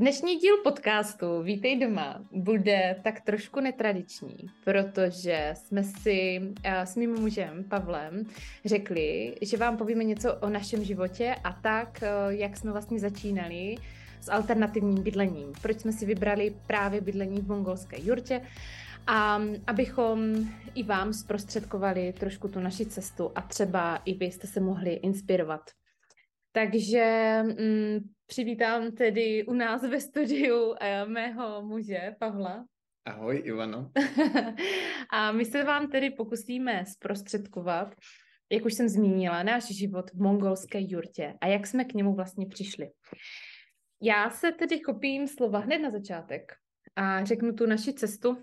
Dnešní 0.00 0.36
díl 0.36 0.56
podcastu 0.64 1.42
Vítej 1.42 1.80
doma 1.80 2.24
bude 2.32 2.96
tak 3.04 3.20
trošku 3.20 3.60
netradiční, 3.60 4.36
protože 4.64 5.54
jsme 5.56 5.84
si 5.84 6.40
eh, 6.64 6.86
s 6.86 6.96
mým 6.96 7.10
mužem 7.10 7.64
Pavlem 7.64 8.24
řekli, 8.64 9.34
že 9.42 9.56
vám 9.56 9.76
povíme 9.76 10.04
něco 10.04 10.34
o 10.34 10.48
našem 10.48 10.84
životě 10.84 11.34
a 11.44 11.52
tak, 11.52 12.02
eh, 12.02 12.08
jak 12.28 12.56
jsme 12.56 12.72
vlastně 12.72 13.00
začínali 13.00 13.74
s 14.20 14.30
alternativním 14.30 15.02
bydlením. 15.02 15.52
Proč 15.62 15.80
jsme 15.80 15.92
si 15.92 16.06
vybrali 16.06 16.54
právě 16.66 17.00
bydlení 17.00 17.40
v 17.40 17.48
mongolské 17.48 17.96
jurtě 18.00 18.40
a 19.06 19.40
abychom 19.66 20.34
i 20.74 20.82
vám 20.82 21.12
zprostředkovali 21.12 22.12
trošku 22.12 22.48
tu 22.48 22.60
naši 22.60 22.86
cestu 22.86 23.32
a 23.34 23.42
třeba 23.42 23.96
i 24.04 24.14
vy 24.14 24.26
jste 24.26 24.46
se 24.46 24.60
mohli 24.60 24.92
inspirovat. 24.92 25.79
Takže 26.52 27.38
mm, 27.42 27.98
přivítám 28.26 28.92
tedy 28.92 29.44
u 29.46 29.52
nás 29.52 29.82
ve 29.82 30.00
studiu 30.00 30.74
eh, 30.80 31.06
mého 31.06 31.62
muže 31.62 32.14
Pavla. 32.18 32.64
Ahoj 33.04 33.42
Ivano. 33.44 33.90
a 35.12 35.32
my 35.32 35.44
se 35.44 35.64
vám 35.64 35.90
tedy 35.90 36.10
pokusíme 36.10 36.84
zprostředkovat, 36.86 37.94
jak 38.52 38.64
už 38.64 38.74
jsem 38.74 38.88
zmínila, 38.88 39.42
náš 39.42 39.76
život 39.76 40.10
v 40.10 40.22
mongolské 40.22 40.78
jurtě 40.80 41.34
a 41.40 41.46
jak 41.46 41.66
jsme 41.66 41.84
k 41.84 41.94
němu 41.94 42.14
vlastně 42.14 42.46
přišli. 42.46 42.90
Já 44.02 44.30
se 44.30 44.52
tedy 44.52 44.78
chopím 44.78 45.28
slova 45.28 45.58
hned 45.58 45.78
na 45.78 45.90
začátek 45.90 46.52
a 46.96 47.24
řeknu 47.24 47.52
tu 47.52 47.66
naši 47.66 47.92
cestu 47.92 48.30
uh, 48.30 48.42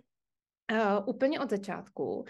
úplně 1.06 1.40
od 1.40 1.50
začátku. 1.50 2.26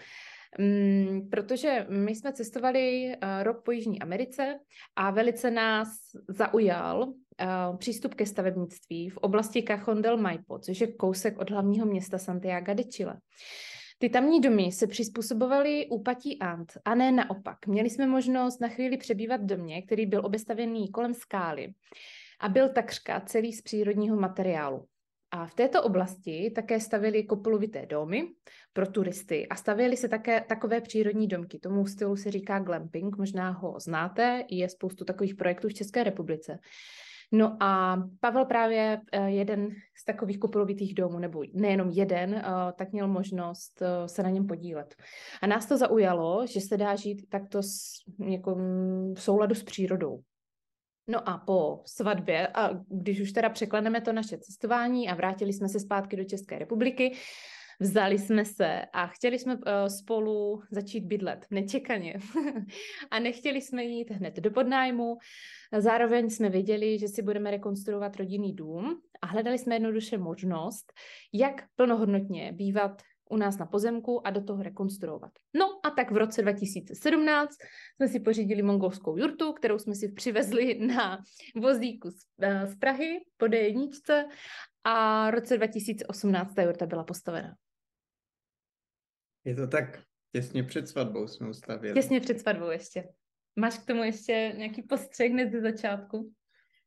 Um, 0.58 1.28
protože 1.30 1.86
my 1.88 2.14
jsme 2.14 2.32
cestovali 2.32 3.12
uh, 3.22 3.42
rok 3.42 3.64
po 3.64 3.70
Jižní 3.70 4.02
Americe 4.02 4.58
a 4.96 5.10
velice 5.10 5.50
nás 5.50 5.88
zaujal 6.28 7.02
uh, 7.08 7.76
přístup 7.76 8.14
ke 8.14 8.26
stavebnictví 8.26 9.08
v 9.08 9.16
oblasti 9.16 9.62
Cajon 9.62 10.02
del 10.02 10.16
Maipo, 10.16 10.58
což 10.58 10.80
je 10.80 10.92
kousek 10.92 11.38
od 11.38 11.50
hlavního 11.50 11.86
města 11.86 12.18
Santiago 12.18 12.74
de 12.74 12.84
Chile. 12.84 13.18
Ty 13.98 14.08
tamní 14.08 14.40
domy 14.40 14.72
se 14.72 14.86
přizpůsobovaly 14.86 15.86
úpatí 15.90 16.38
Ant 16.38 16.72
a 16.84 16.94
ne 16.94 17.12
naopak. 17.12 17.66
Měli 17.66 17.90
jsme 17.90 18.06
možnost 18.06 18.60
na 18.60 18.68
chvíli 18.68 18.96
přebývat 18.96 19.40
v 19.40 19.46
domě, 19.46 19.82
který 19.82 20.06
byl 20.06 20.26
obestavený 20.26 20.90
kolem 20.90 21.14
skály 21.14 21.74
a 22.40 22.48
byl 22.48 22.68
takřka 22.68 23.20
celý 23.20 23.52
z 23.52 23.62
přírodního 23.62 24.16
materiálu. 24.16 24.86
A 25.30 25.46
v 25.46 25.54
této 25.54 25.82
oblasti 25.82 26.52
také 26.54 26.80
stavili 26.80 27.24
kopulovité 27.24 27.86
domy 27.86 28.28
pro 28.72 28.86
turisty 28.86 29.48
a 29.48 29.56
stavěly 29.56 29.96
se 29.96 30.08
také 30.08 30.40
takové 30.40 30.80
přírodní 30.80 31.28
domky. 31.28 31.58
Tomu 31.58 31.86
stylu 31.86 32.16
se 32.16 32.30
říká 32.30 32.58
glamping, 32.58 33.16
možná 33.16 33.50
ho 33.50 33.80
znáte, 33.80 34.44
je 34.50 34.68
spoustu 34.68 35.04
takových 35.04 35.34
projektů 35.34 35.68
v 35.68 35.74
České 35.74 36.04
republice. 36.04 36.58
No 37.32 37.56
a 37.62 38.02
Pavel 38.20 38.44
právě 38.44 39.00
eh, 39.12 39.30
jeden 39.30 39.68
z 39.96 40.04
takových 40.04 40.38
kupolovitých 40.38 40.94
domů, 40.94 41.18
nebo 41.18 41.42
nejenom 41.52 41.90
jeden, 41.90 42.34
eh, 42.34 42.42
tak 42.76 42.92
měl 42.92 43.08
možnost 43.08 43.82
eh, 43.82 44.08
se 44.08 44.22
na 44.22 44.30
něm 44.30 44.46
podílet. 44.46 44.94
A 45.42 45.46
nás 45.46 45.66
to 45.66 45.76
zaujalo, 45.76 46.46
že 46.46 46.60
se 46.60 46.76
dá 46.76 46.96
žít 46.96 47.28
takto 47.28 47.60
jako 48.28 48.54
v 49.14 49.22
souladu 49.22 49.54
s 49.54 49.62
přírodou. 49.62 50.20
No 51.08 51.28
a 51.28 51.38
po 51.38 51.82
svatbě, 51.86 52.48
a 52.48 52.70
když 52.88 53.20
už 53.20 53.32
teda 53.32 53.48
překleneme 53.48 54.00
to 54.00 54.12
naše 54.12 54.38
cestování 54.38 55.08
a 55.08 55.14
vrátili 55.14 55.52
jsme 55.52 55.68
se 55.68 55.80
zpátky 55.80 56.16
do 56.16 56.24
České 56.24 56.58
republiky, 56.58 57.16
vzali 57.80 58.18
jsme 58.18 58.44
se 58.44 58.82
a 58.92 59.06
chtěli 59.06 59.38
jsme 59.38 59.54
uh, 59.54 59.62
spolu 59.86 60.62
začít 60.70 61.04
bydlet 61.04 61.46
nečekaně. 61.50 62.14
a 63.10 63.18
nechtěli 63.18 63.60
jsme 63.60 63.84
jít 63.84 64.10
hned 64.10 64.36
do 64.36 64.50
podnájmu. 64.50 65.16
Zároveň 65.78 66.30
jsme 66.30 66.48
věděli, 66.48 66.98
že 66.98 67.08
si 67.08 67.22
budeme 67.22 67.50
rekonstruovat 67.50 68.16
rodinný 68.16 68.54
dům 68.54 69.00
a 69.22 69.26
hledali 69.26 69.58
jsme 69.58 69.74
jednoduše 69.74 70.18
možnost, 70.18 70.92
jak 71.32 71.64
plnohodnotně 71.76 72.52
bývat 72.52 73.02
u 73.30 73.36
nás 73.36 73.58
na 73.58 73.66
pozemku 73.66 74.26
a 74.26 74.30
do 74.30 74.44
toho 74.44 74.62
rekonstruovat. 74.62 75.32
No 75.56 75.80
a 75.86 75.90
tak 75.90 76.10
v 76.10 76.16
roce 76.16 76.42
2017 76.42 77.50
jsme 77.96 78.08
si 78.08 78.20
pořídili 78.20 78.62
mongolskou 78.62 79.16
jurtu, 79.16 79.52
kterou 79.52 79.78
jsme 79.78 79.94
si 79.94 80.12
přivezli 80.12 80.78
na 80.86 81.18
vozíku 81.56 82.10
z, 82.10 82.26
eh, 82.42 82.66
z 82.66 82.76
Prahy 82.76 83.20
po 83.36 83.46
D1 83.46 84.28
a 84.84 85.26
v 85.30 85.34
roce 85.34 85.56
2018 85.56 86.54
ta 86.54 86.62
jurta 86.62 86.86
byla 86.86 87.04
postavena. 87.04 87.54
Je 89.44 89.54
to 89.54 89.66
tak 89.66 90.02
těsně 90.32 90.62
před 90.62 90.88
svatbou 90.88 91.28
jsme 91.28 91.48
ustavili. 91.48 91.94
Těsně 91.94 92.20
před 92.20 92.40
svatbou 92.40 92.70
ještě. 92.70 93.08
Máš 93.56 93.78
k 93.78 93.86
tomu 93.86 94.02
ještě 94.02 94.54
nějaký 94.56 94.82
postřeh 94.82 95.32
hned 95.32 95.52
ze 95.52 95.60
začátku? 95.60 96.32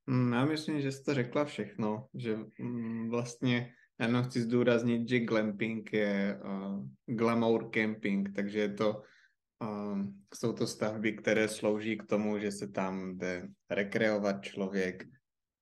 Mm, 0.08 0.34
já 0.34 0.46
myslím, 0.46 0.82
že 0.82 0.92
jsi 0.92 1.04
to 1.04 1.14
řekla 1.14 1.46
všechno, 1.46 2.08
že 2.14 2.38
mm, 2.60 3.10
vlastně 3.10 3.74
Ano, 4.02 4.24
chci 4.24 4.42
zdůraznit, 4.42 5.10
že 5.10 5.20
glamping 5.20 5.94
je 5.94 6.40
uh, 6.44 6.86
glamour 7.06 7.70
camping, 7.70 8.30
takže 8.36 8.60
je 8.60 8.74
to, 8.74 9.02
uh, 9.62 10.02
jsou 10.34 10.54
to 10.54 10.68
stavby, 10.68 11.14
které 11.14 11.48
slouží 11.48 11.98
k 11.98 12.04
tomu, 12.04 12.40
že 12.40 12.52
se 12.52 12.68
tam 12.68 13.18
jde 13.18 13.48
rekreovat 13.70 14.42
člověk. 14.42 15.06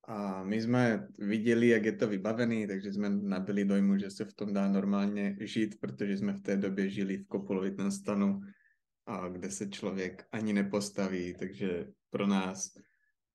A 0.07 0.43
my 0.43 0.61
jsme 0.61 1.07
viděli, 1.17 1.67
jak 1.67 1.85
je 1.85 1.91
to 1.91 2.07
vybavený, 2.07 2.67
takže 2.67 2.93
jsme 2.93 3.09
nabili 3.09 3.65
dojmu, 3.65 3.97
že 3.97 4.11
se 4.11 4.25
v 4.25 4.33
tom 4.33 4.53
dá 4.53 4.67
normálně 4.67 5.37
žít, 5.41 5.75
protože 5.79 6.17
jsme 6.17 6.33
v 6.33 6.41
té 6.41 6.57
době 6.57 6.89
žili 6.89 7.17
v 7.17 7.27
kopulovitém 7.27 7.91
stanu, 7.91 8.39
a 9.05 9.27
kde 9.27 9.51
se 9.51 9.67
člověk 9.67 10.25
ani 10.31 10.53
nepostaví, 10.53 11.35
takže 11.39 11.87
pro 12.09 12.27
nás 12.27 12.71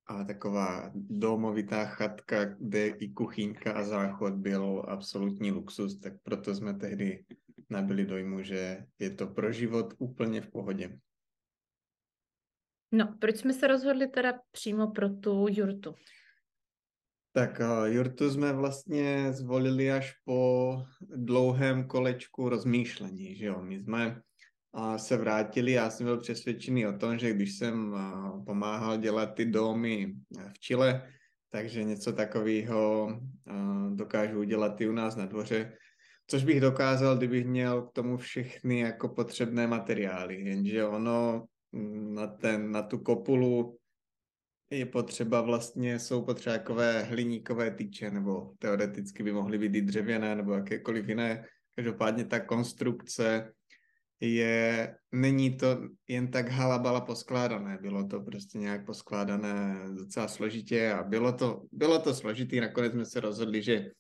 a 0.07 0.25
taková 0.25 0.91
domovitá 0.95 1.85
chatka, 1.85 2.45
kde 2.45 2.87
i 2.87 3.09
kuchyňka 3.09 3.73
a 3.73 3.83
záchod 3.83 4.35
byl 4.35 4.85
absolutní 4.89 5.51
luxus, 5.51 6.01
tak 6.01 6.13
proto 6.23 6.55
jsme 6.55 6.75
tehdy 6.75 7.25
nabili 7.71 8.07
dojmu, 8.07 8.43
že 8.43 8.87
je 8.99 9.11
to 9.11 9.27
pro 9.27 9.53
život 9.53 9.95
úplně 9.99 10.41
v 10.41 10.51
pohodě. 10.51 10.99
No, 12.93 13.17
proč 13.21 13.37
jsme 13.37 13.53
se 13.53 13.67
rozhodli 13.67 14.09
teda 14.09 14.41
přímo 14.51 14.91
pro 14.91 15.09
tu 15.09 15.47
jurtu? 15.51 15.95
Tak 17.33 17.61
uh, 17.61 17.85
jurtu 17.85 18.31
jsme 18.31 18.53
vlastně 18.53 19.33
zvolili 19.33 19.93
až 19.93 20.13
po 20.25 20.83
dlouhém 21.01 21.89
kolečku 21.89 22.49
rozmýšlení, 22.49 23.37
že 23.37 23.47
jo. 23.47 23.63
My 23.63 23.81
jsme 23.81 24.23
se 24.97 25.17
vrátili. 25.17 25.73
Já 25.73 25.91
jsem 25.91 26.07
byl 26.07 26.21
přesvědčený 26.21 26.87
o 26.87 26.99
tom, 26.99 27.19
že 27.19 27.33
když 27.33 27.59
jsem 27.59 27.97
pomáhal 28.47 28.97
dělat 28.97 29.27
ty 29.27 29.45
domy 29.45 30.15
v 30.53 30.59
Chile, 30.59 31.09
takže 31.51 31.85
něco 31.85 32.13
takového 32.13 33.09
dokážu 33.95 34.39
udělat 34.39 34.81
i 34.81 34.89
u 34.89 34.93
nás 34.93 35.17
na 35.17 35.27
dvoře, 35.27 35.73
což 36.27 36.45
bych 36.45 36.61
dokázal, 36.61 37.17
kdybych 37.17 37.47
měl 37.47 37.83
k 37.83 37.93
tomu 37.93 38.17
všechny 38.17 38.81
jako 38.81 39.09
potřebné 39.09 39.67
materiály, 39.67 40.41
jenže 40.41 40.85
ono 40.85 41.47
mm, 41.73 42.15
na, 42.15 42.27
ten, 42.27 42.71
na 42.71 42.83
tu 42.83 42.99
kopulu 42.99 43.79
je 44.71 44.87
potřeba 44.87 45.41
vlastně, 45.41 45.99
jsou 45.99 46.25
potřeba 46.25 46.59
takové 46.59 47.03
hliníkové 47.03 47.71
tyče, 47.71 48.11
nebo 48.11 48.53
teoreticky 48.59 49.23
by 49.23 49.33
mohly 49.33 49.59
být 49.59 49.75
i 49.75 49.83
dřevěné, 49.83 50.35
nebo 50.35 50.53
jakékoliv 50.53 51.09
jiné. 51.09 51.47
Každopádně 51.77 52.25
ta 52.25 52.41
konstrukce 52.41 53.53
je, 54.25 54.97
není 55.13 55.57
to 55.57 55.89
jen 56.09 56.31
tak 56.31 56.49
halabala 56.49 57.01
poskládané, 57.01 57.79
bylo 57.83 58.05
to 58.07 58.21
prostě 58.21 58.59
nějak 58.59 58.87
poskládané 58.87 59.77
docela 59.95 60.29
složitě 60.29 60.93
a 60.93 61.03
bylo 61.03 61.33
to, 61.33 61.63
bylo 61.73 61.99
to 61.99 62.15
složitý, 62.15 62.61
nakonec 62.61 62.93
jsme 62.93 63.05
se 63.05 63.21
rozhodli, 63.21 63.63
že 63.63 63.91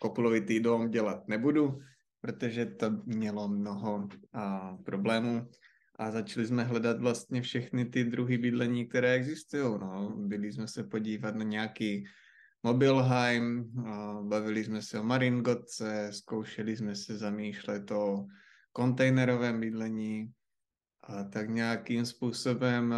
kopulovitý 0.00 0.60
dom 0.60 0.90
dělat 0.90 1.28
nebudu, 1.28 1.78
protože 2.20 2.66
to 2.66 2.90
mělo 3.06 3.48
mnoho 3.48 4.08
a, 4.32 4.76
problémů 4.84 5.48
a 5.98 6.10
začali 6.10 6.46
jsme 6.46 6.64
hledat 6.64 7.00
vlastně 7.00 7.42
všechny 7.42 7.84
ty 7.84 8.04
druhy 8.04 8.38
bydlení, 8.38 8.86
které 8.86 9.12
existují. 9.12 9.62
No. 9.62 10.16
Byli 10.16 10.52
jsme 10.52 10.68
se 10.68 10.84
podívat 10.84 11.34
na 11.34 11.44
nějaký 11.44 12.04
Mobilheim, 12.62 13.72
a 13.86 14.20
bavili 14.22 14.64
jsme 14.64 14.82
se 14.82 15.00
o 15.00 15.02
Maringotce, 15.02 16.08
zkoušeli 16.12 16.76
jsme 16.76 16.94
se 16.94 17.16
zamýšlet 17.16 17.90
o 17.90 18.26
kontejnerovém 18.74 19.60
bydlení 19.60 20.32
a 21.02 21.24
tak 21.24 21.48
nějakým 21.48 22.06
způsobem 22.06 22.94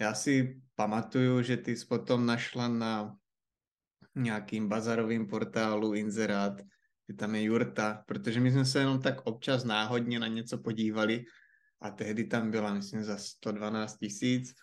já 0.00 0.14
si 0.14 0.60
pamatuju, 0.74 1.42
že 1.42 1.56
ty 1.56 1.76
jsi 1.76 1.86
potom 1.86 2.26
našla 2.26 2.68
na 2.68 3.16
nějakým 4.14 4.68
bazarovým 4.68 5.26
portálu 5.26 5.94
inzerát, 5.94 6.60
že 7.08 7.16
tam 7.16 7.34
je 7.34 7.42
jurta, 7.42 8.04
protože 8.06 8.40
my 8.40 8.52
jsme 8.52 8.64
se 8.64 8.78
jenom 8.78 9.02
tak 9.02 9.20
občas 9.24 9.64
náhodně 9.64 10.18
na 10.18 10.26
něco 10.26 10.58
podívali 10.58 11.24
a 11.80 11.90
tehdy 11.90 12.24
tam 12.24 12.50
byla, 12.50 12.74
myslím, 12.74 13.04
za 13.04 13.16
112 13.16 13.96
tisíc 13.96 14.54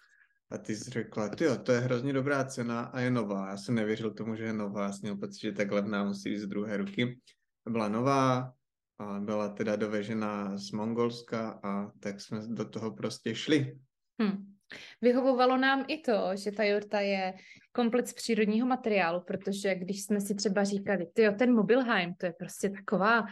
a 0.51 0.57
ty 0.57 0.75
jsi 0.75 0.89
řekla, 0.91 1.29
jo, 1.41 1.57
to 1.57 1.71
je 1.71 1.79
hrozně 1.79 2.13
dobrá 2.13 2.45
cena 2.45 2.81
a 2.81 2.99
je 2.99 3.11
nová. 3.11 3.49
Já 3.49 3.57
jsem 3.57 3.75
nevěřil 3.75 4.13
tomu, 4.13 4.35
že 4.35 4.43
je 4.43 4.53
nová, 4.53 4.83
já 4.83 4.91
jsem 4.91 5.01
měl 5.01 5.17
pocit, 5.17 5.41
že 5.41 5.51
tak 5.51 5.71
levná 5.71 6.03
musí 6.03 6.29
být 6.29 6.39
z 6.39 6.47
druhé 6.47 6.77
ruky. 6.77 7.19
Byla 7.69 7.87
nová, 7.89 8.53
byla 9.19 9.49
teda 9.49 9.75
dovežena 9.75 10.57
z 10.57 10.71
Mongolska 10.71 11.59
a 11.63 11.91
tak 11.99 12.21
jsme 12.21 12.41
do 12.47 12.69
toho 12.69 12.91
prostě 12.91 13.35
šli. 13.35 13.79
Hmm. 14.21 14.53
Vyhovovalo 15.01 15.57
nám 15.57 15.85
i 15.87 15.97
to, 15.97 16.31
že 16.33 16.51
ta 16.51 16.63
jurta 16.63 16.99
je 16.99 17.33
komplet 17.71 18.07
z 18.07 18.13
přírodního 18.13 18.67
materiálu, 18.67 19.21
protože 19.27 19.75
když 19.75 20.03
jsme 20.03 20.21
si 20.21 20.35
třeba 20.35 20.63
říkali, 20.63 21.07
ty 21.13 21.29
ten 21.39 21.53
Mobilheim, 21.53 22.13
to 22.13 22.25
je 22.25 22.33
prostě 22.33 22.69
taková 22.69 23.23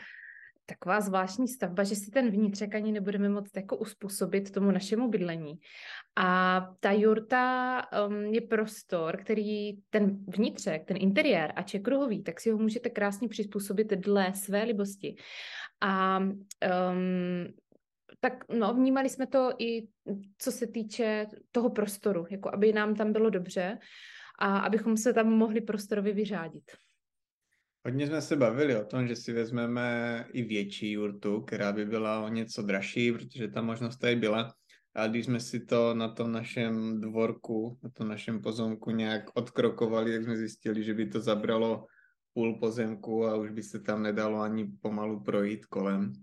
taková 0.66 1.02
zvláštní 1.02 1.48
stavba, 1.48 1.84
že 1.84 1.96
si 1.96 2.12
ten 2.12 2.32
vnitřek 2.32 2.76
ani 2.76 2.92
nebudeme 2.92 3.30
moct 3.30 3.56
jako 3.56 3.78
uspůsobit 3.78 4.52
tomu 4.52 4.72
našemu 4.72 5.10
bydlení. 5.10 5.60
A 6.16 6.60
ta 6.80 6.92
jurta 6.92 7.82
um, 8.08 8.24
je 8.24 8.42
prostor, 8.42 9.18
který 9.18 9.74
ten 9.90 10.26
vnitřek, 10.28 10.86
ten 10.86 10.98
interiér, 11.00 11.54
ať 11.56 11.74
je 11.74 11.80
kruhový, 11.80 12.24
tak 12.24 12.42
si 12.42 12.52
ho 12.52 12.58
můžete 12.58 12.90
krásně 12.90 13.28
přizpůsobit 13.28 13.88
dle 13.88 14.34
své 14.34 14.64
libosti. 14.64 15.16
A 15.82 16.20
um, 16.20 17.54
tak 18.20 18.34
no, 18.50 18.74
vnímali 18.74 19.10
jsme 19.10 19.28
to 19.28 19.50
i 19.58 19.88
co 20.38 20.52
se 20.52 20.68
týče 20.68 21.28
toho 21.52 21.70
prostoru, 21.70 22.26
jako 22.30 22.54
aby 22.54 22.74
nám 22.74 22.96
tam 22.96 23.12
bylo 23.12 23.30
dobře 23.30 23.78
a 24.40 24.58
abychom 24.58 24.98
se 24.98 25.14
tam 25.14 25.30
mohli 25.30 25.62
prostorově 25.62 26.14
vyřádit. 26.14 26.72
Hodně 27.86 28.08
jsme 28.08 28.22
se 28.22 28.36
bavili 28.36 28.76
o 28.76 28.86
tom, 28.86 29.08
že 29.08 29.16
si 29.16 29.34
vezmeme 29.34 30.26
i 30.34 30.44
větší 30.44 30.92
jurtu, 30.92 31.42
která 31.42 31.74
by 31.74 31.86
byla 31.86 32.26
o 32.26 32.30
něco 32.30 32.62
dražší, 32.62 33.12
protože 33.12 33.48
ta 33.48 33.62
možnost 33.62 33.98
tady 33.98 34.16
byla. 34.16 34.54
A 34.96 35.08
když 35.08 35.26
jsme 35.26 35.40
si 35.40 35.60
to 35.60 35.94
na 35.94 36.08
tom 36.10 36.32
našem 36.32 37.02
dvorku, 37.02 37.80
na 37.84 37.90
tom 37.90 38.08
našem 38.08 38.42
pozemku 38.42 38.92
nějak 38.92 39.24
odkrokovali, 39.34 40.12
tak 40.12 40.24
jsme 40.24 40.38
zjistili, 40.38 40.84
že 40.84 40.94
by 40.94 41.06
to 41.06 41.22
zabralo 41.22 41.86
půl 42.34 42.60
pozemku 42.60 43.26
a 43.26 43.36
už 43.36 43.50
by 43.50 43.64
se 43.64 43.80
tam 43.80 44.04
nedalo 44.04 44.40
ani 44.40 44.72
pomalu 44.82 45.24
projít 45.24 45.66
kolem. 45.66 46.14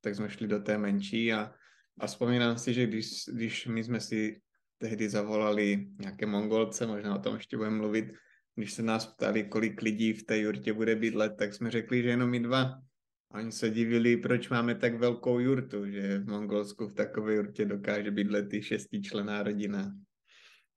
Tak 0.00 0.14
jsme 0.14 0.30
šli 0.30 0.48
do 0.48 0.58
té 0.58 0.78
menší 0.78 1.32
a, 1.32 1.52
a 2.00 2.06
vzpomínám 2.06 2.58
si, 2.58 2.74
že 2.74 2.86
když, 2.86 3.10
když 3.32 3.66
my 3.66 3.84
jsme 3.84 4.00
si 4.00 4.40
tehdy 4.78 5.08
zavolali 5.08 5.86
nějaké 6.00 6.26
mongolce, 6.26 6.86
možná 6.86 7.14
o 7.14 7.18
tom 7.18 7.34
ještě 7.34 7.56
budeme 7.56 7.76
mluvit, 7.76 8.04
když 8.54 8.72
se 8.72 8.82
nás 8.82 9.06
ptali, 9.06 9.44
kolik 9.44 9.82
lidí 9.82 10.12
v 10.12 10.22
té 10.22 10.38
jurtě 10.38 10.72
bude 10.72 10.96
bydlet, 10.96 11.36
tak 11.36 11.54
jsme 11.54 11.70
řekli, 11.70 12.02
že 12.02 12.08
jenom 12.08 12.30
my 12.30 12.40
dva. 12.40 12.80
A 13.30 13.38
oni 13.38 13.52
se 13.52 13.70
divili, 13.70 14.16
proč 14.16 14.48
máme 14.48 14.74
tak 14.74 14.94
velkou 14.94 15.38
jurtu, 15.38 15.86
že 15.86 16.18
v 16.18 16.28
Mongolsku 16.28 16.86
v 16.86 16.94
takové 16.94 17.34
jurtě 17.34 17.64
dokáže 17.64 18.10
bydlet 18.10 18.54
i 18.54 18.62
šestičlená 18.62 19.42
rodina. 19.42 19.94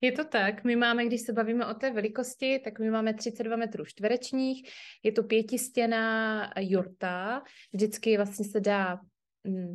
Je 0.01 0.11
to 0.11 0.25
tak. 0.25 0.63
My 0.63 0.75
máme, 0.75 1.05
když 1.05 1.21
se 1.21 1.33
bavíme 1.33 1.65
o 1.65 1.73
té 1.73 1.91
velikosti, 1.91 2.59
tak 2.63 2.79
my 2.79 2.91
máme 2.91 3.13
32 3.13 3.55
metrů 3.55 3.85
čtverečních. 3.85 4.69
Je 5.03 5.11
to 5.11 5.23
pětistěná 5.23 6.53
jurta. 6.59 7.43
Vždycky 7.73 8.17
vlastně 8.17 8.45
se 8.45 8.59
dá 8.59 8.99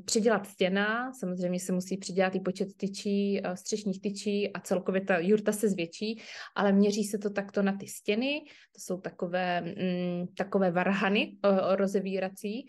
přidělat 0.04 0.46
stěna, 0.46 1.12
samozřejmě 1.12 1.60
se 1.60 1.72
musí 1.72 1.96
přidělat 1.96 2.34
i 2.34 2.40
počet 2.40 2.68
tyčí, 2.76 3.40
eh, 3.44 3.56
střešních 3.56 4.00
tyčí 4.00 4.52
a 4.52 4.60
celkově 4.60 5.00
ta 5.00 5.18
jurta 5.18 5.52
se 5.52 5.68
zvětší, 5.68 6.22
ale 6.54 6.72
měří 6.72 7.04
se 7.04 7.18
to 7.18 7.30
takto 7.30 7.62
na 7.62 7.76
ty 7.76 7.86
stěny, 7.86 8.40
to 8.74 8.80
jsou 8.80 9.00
takové, 9.00 9.60
mm, 9.60 10.26
takové 10.36 10.70
varhany 10.70 11.36
rozevírací 11.76 12.66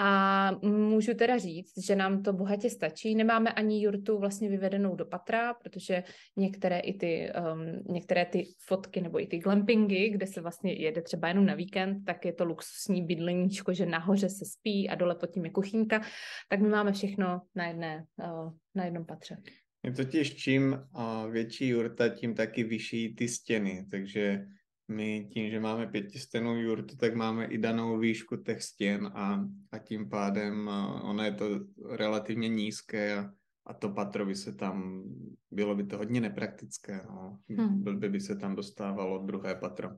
a 0.00 0.50
můžu 0.62 1.14
teda 1.14 1.38
říct, 1.38 1.84
že 1.86 1.96
nám 1.96 2.22
to 2.22 2.32
bohatě 2.32 2.70
stačí. 2.70 3.14
Nemáme 3.14 3.52
ani 3.52 3.82
jurtu 3.82 4.18
vlastně 4.18 4.48
vyvedenou 4.48 4.96
do 4.96 5.06
patra, 5.06 5.54
protože 5.54 6.02
některé 6.36 6.78
i 6.78 6.94
ty, 6.94 7.32
um, 7.52 7.94
některé 7.94 8.24
ty 8.24 8.44
fotky 8.66 9.00
nebo 9.00 9.22
i 9.22 9.26
ty 9.26 9.38
glampingy, 9.38 10.10
kde 10.10 10.26
se 10.26 10.40
vlastně 10.40 10.72
jede 10.72 11.02
třeba 11.02 11.28
jenom 11.28 11.46
na 11.46 11.54
víkend, 11.54 12.04
tak 12.04 12.24
je 12.24 12.32
to 12.32 12.44
luxusní 12.44 13.02
bydleníčko, 13.02 13.74
že 13.74 13.86
nahoře 13.86 14.28
se 14.28 14.44
spí 14.44 14.88
a 14.88 14.94
dole 14.94 15.14
pod 15.14 15.30
tím 15.30 15.44
je 15.44 15.50
kuchynka 15.50 16.00
tak 16.48 16.60
my 16.60 16.68
máme 16.68 16.92
všechno 16.92 17.42
na, 17.54 17.66
jedné, 17.66 18.04
eh, 18.20 18.50
na 18.74 18.84
jednom 18.84 19.06
patře. 19.06 19.36
Je 19.84 19.92
totiž 19.92 20.36
čím 20.36 20.74
eh, 20.74 21.30
větší 21.30 21.68
jurta, 21.68 22.08
tím 22.08 22.34
taky 22.34 22.64
vyšší 22.64 23.14
ty 23.14 23.28
stěny, 23.28 23.86
takže 23.90 24.44
my 24.88 25.28
tím, 25.32 25.50
že 25.50 25.60
máme 25.60 25.86
pětistěnou 25.86 26.56
jurtu, 26.56 26.96
tak 26.96 27.14
máme 27.14 27.44
i 27.44 27.58
danou 27.58 27.98
výšku 27.98 28.36
těch 28.36 28.62
stěn 28.62 29.06
a, 29.06 29.44
a 29.72 29.78
tím 29.78 30.08
pádem 30.08 30.70
ono 31.02 31.24
je 31.24 31.32
to 31.32 31.60
relativně 31.90 32.48
nízké 32.48 33.16
a, 33.16 33.30
a 33.66 33.74
to 33.74 33.88
patro 33.88 34.26
by 34.26 34.34
se 34.34 34.54
tam, 34.54 35.04
bylo 35.50 35.74
by 35.74 35.84
to 35.84 35.98
hodně 35.98 36.20
nepraktické, 36.20 37.00
no. 37.08 37.38
hmm. 37.48 37.98
by, 37.98 38.08
by 38.08 38.20
se 38.20 38.36
tam 38.36 38.56
dostávalo 38.56 39.18
druhé 39.18 39.54
patro. 39.54 39.90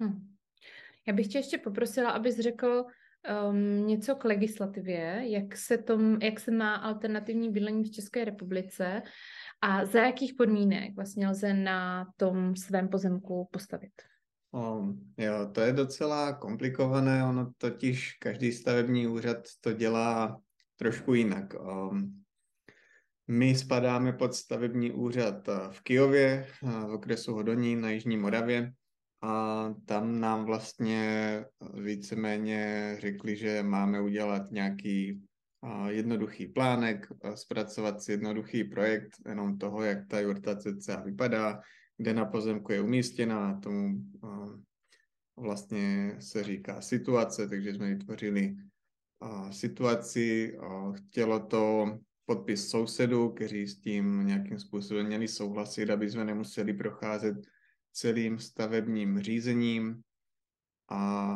Hmm. 0.00 0.34
Já 1.06 1.12
bych 1.12 1.26
tě 1.26 1.38
ještě 1.38 1.58
poprosila, 1.58 2.10
abys 2.10 2.38
řekl, 2.38 2.84
um, 3.48 3.86
něco 3.86 4.14
k 4.14 4.24
legislativě, 4.24 5.20
jak 5.22 5.56
se, 5.56 5.78
tom, 5.78 6.18
jak 6.22 6.40
se 6.40 6.50
má 6.50 6.74
alternativní 6.74 7.50
bydlení 7.50 7.84
v 7.84 7.90
České 7.90 8.24
republice 8.24 9.02
a 9.60 9.84
za 9.84 10.00
jakých 10.00 10.34
podmínek 10.34 10.96
vlastně 10.96 11.28
lze 11.28 11.54
na 11.54 12.06
tom 12.16 12.56
svém 12.56 12.88
pozemku 12.88 13.48
postavit. 13.52 13.92
Um, 14.54 15.14
jo, 15.18 15.50
to 15.52 15.60
je 15.60 15.72
docela 15.72 16.32
komplikované, 16.32 17.24
ono 17.24 17.52
totiž 17.58 18.12
každý 18.12 18.52
stavební 18.52 19.06
úřad 19.06 19.36
to 19.60 19.72
dělá 19.72 20.40
trošku 20.76 21.14
jinak. 21.14 21.54
Um, 21.54 22.22
my 23.28 23.54
spadáme 23.54 24.12
pod 24.12 24.34
stavební 24.34 24.92
úřad 24.92 25.48
v 25.70 25.80
Kijově, 25.82 26.46
v 26.62 26.94
okresu 26.94 27.34
Hodoní 27.34 27.76
na 27.76 27.90
Jižní 27.90 28.16
Moravě 28.16 28.72
a 29.22 29.74
tam 29.84 30.20
nám 30.20 30.44
vlastně 30.44 31.44
víceméně 31.82 32.96
řekli, 33.00 33.36
že 33.36 33.62
máme 33.62 34.00
udělat 34.00 34.50
nějaký 34.50 35.22
jednoduchý 35.88 36.46
plánek, 36.46 37.06
zpracovat 37.34 38.02
si 38.02 38.12
jednoduchý 38.12 38.64
projekt 38.64 39.10
jenom 39.28 39.58
toho, 39.58 39.82
jak 39.82 39.98
ta 40.06 40.20
jurta 40.20 40.56
cca 40.56 41.00
vypadá, 41.00 41.60
kde 41.96 42.14
na 42.14 42.24
pozemku 42.24 42.72
je 42.72 42.80
umístěna, 42.80 43.60
tomu 43.60 44.04
vlastně 45.36 46.16
se 46.20 46.44
říká 46.44 46.80
situace, 46.80 47.48
takže 47.48 47.74
jsme 47.74 47.94
vytvořili 47.94 48.56
situaci, 49.50 50.58
chtělo 50.92 51.46
to 51.46 51.86
podpis 52.26 52.68
sousedů, 52.68 53.28
kteří 53.28 53.66
s 53.66 53.80
tím 53.80 54.26
nějakým 54.26 54.58
způsobem 54.58 55.06
měli 55.06 55.28
souhlasit, 55.28 55.90
aby 55.90 56.10
jsme 56.10 56.24
nemuseli 56.24 56.72
procházet 56.72 57.36
celým 57.92 58.38
stavebním 58.38 59.20
řízením 59.20 60.02
a, 60.88 61.34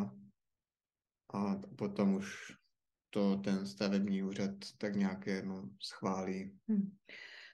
a 1.34 1.56
potom 1.76 2.14
už 2.14 2.52
to 3.11 3.37
ten 3.37 3.66
stavební 3.66 4.22
úřad 4.22 4.50
tak 4.78 4.96
nějak 4.96 5.28
no, 5.44 5.70
schválí. 5.82 6.58
Hmm. 6.69 6.96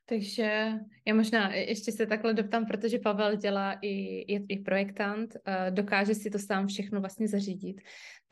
Takže 0.06 0.72
já 1.06 1.14
možná 1.14 1.54
ještě 1.54 1.92
se 1.92 2.06
takhle 2.06 2.34
doptám, 2.34 2.66
protože 2.66 2.98
Pavel 2.98 3.36
dělá 3.36 3.72
i, 3.82 4.24
je 4.32 4.40
i 4.48 4.58
projektant, 4.58 5.36
dokáže 5.70 6.14
si 6.14 6.30
to 6.30 6.38
sám 6.38 6.66
všechno 6.66 7.00
vlastně 7.00 7.28
zařídit. 7.28 7.80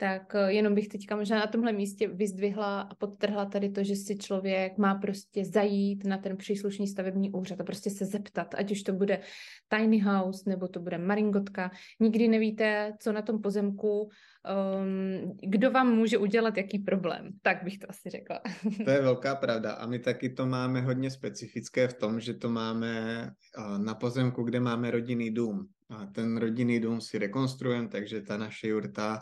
Tak 0.03 0.35
eh, 0.35 0.53
jenom 0.53 0.75
bych 0.75 0.87
teďka 0.87 1.15
možná 1.15 1.39
na 1.39 1.47
tomhle 1.47 1.73
místě 1.73 2.07
vyzdvihla 2.07 2.81
a 2.81 2.95
podtrhla 2.95 3.45
tady 3.45 3.69
to, 3.69 3.83
že 3.83 3.95
si 3.95 4.17
člověk 4.17 4.77
má 4.77 4.95
prostě 4.95 5.45
zajít 5.45 6.05
na 6.05 6.17
ten 6.17 6.37
příslušný 6.37 6.87
stavební 6.87 7.31
úřad 7.31 7.61
a 7.61 7.63
prostě 7.63 7.89
se 7.89 8.05
zeptat, 8.05 8.55
ať 8.57 8.71
už 8.71 8.83
to 8.83 8.93
bude 8.93 9.19
tiny 9.67 9.99
house 9.99 10.49
nebo 10.49 10.67
to 10.67 10.79
bude 10.79 10.97
maringotka. 10.97 11.71
Nikdy 11.99 12.27
nevíte, 12.27 12.93
co 12.99 13.11
na 13.11 13.21
tom 13.21 13.41
pozemku 13.41 14.01
um, 14.01 15.37
kdo 15.43 15.71
vám 15.71 15.95
může 15.95 16.17
udělat 16.17 16.57
jaký 16.57 16.79
problém. 16.79 17.29
Tak 17.41 17.63
bych 17.63 17.77
to 17.77 17.89
asi 17.89 18.09
řekla. 18.09 18.41
To 18.85 18.91
je 18.91 19.01
velká 19.11 19.35
pravda 19.35 19.71
a 19.71 19.85
my 19.85 19.99
taky 19.99 20.29
to 20.29 20.45
máme 20.45 20.81
hodně 20.81 21.09
specifické 21.09 21.87
v 21.87 21.93
tom, 21.93 22.19
že 22.19 22.33
to 22.33 22.49
máme 22.49 23.29
na 23.77 23.95
pozemku, 23.95 24.43
kde 24.43 24.59
máme 24.59 24.91
rodinný 24.91 25.31
dům. 25.31 25.67
A 25.89 26.05
ten 26.05 26.37
rodinný 26.37 26.79
dům 26.79 27.01
si 27.01 27.17
rekonstruujeme, 27.17 27.87
takže 27.87 28.21
ta 28.21 28.37
naše 28.37 28.67
jurta 28.67 29.19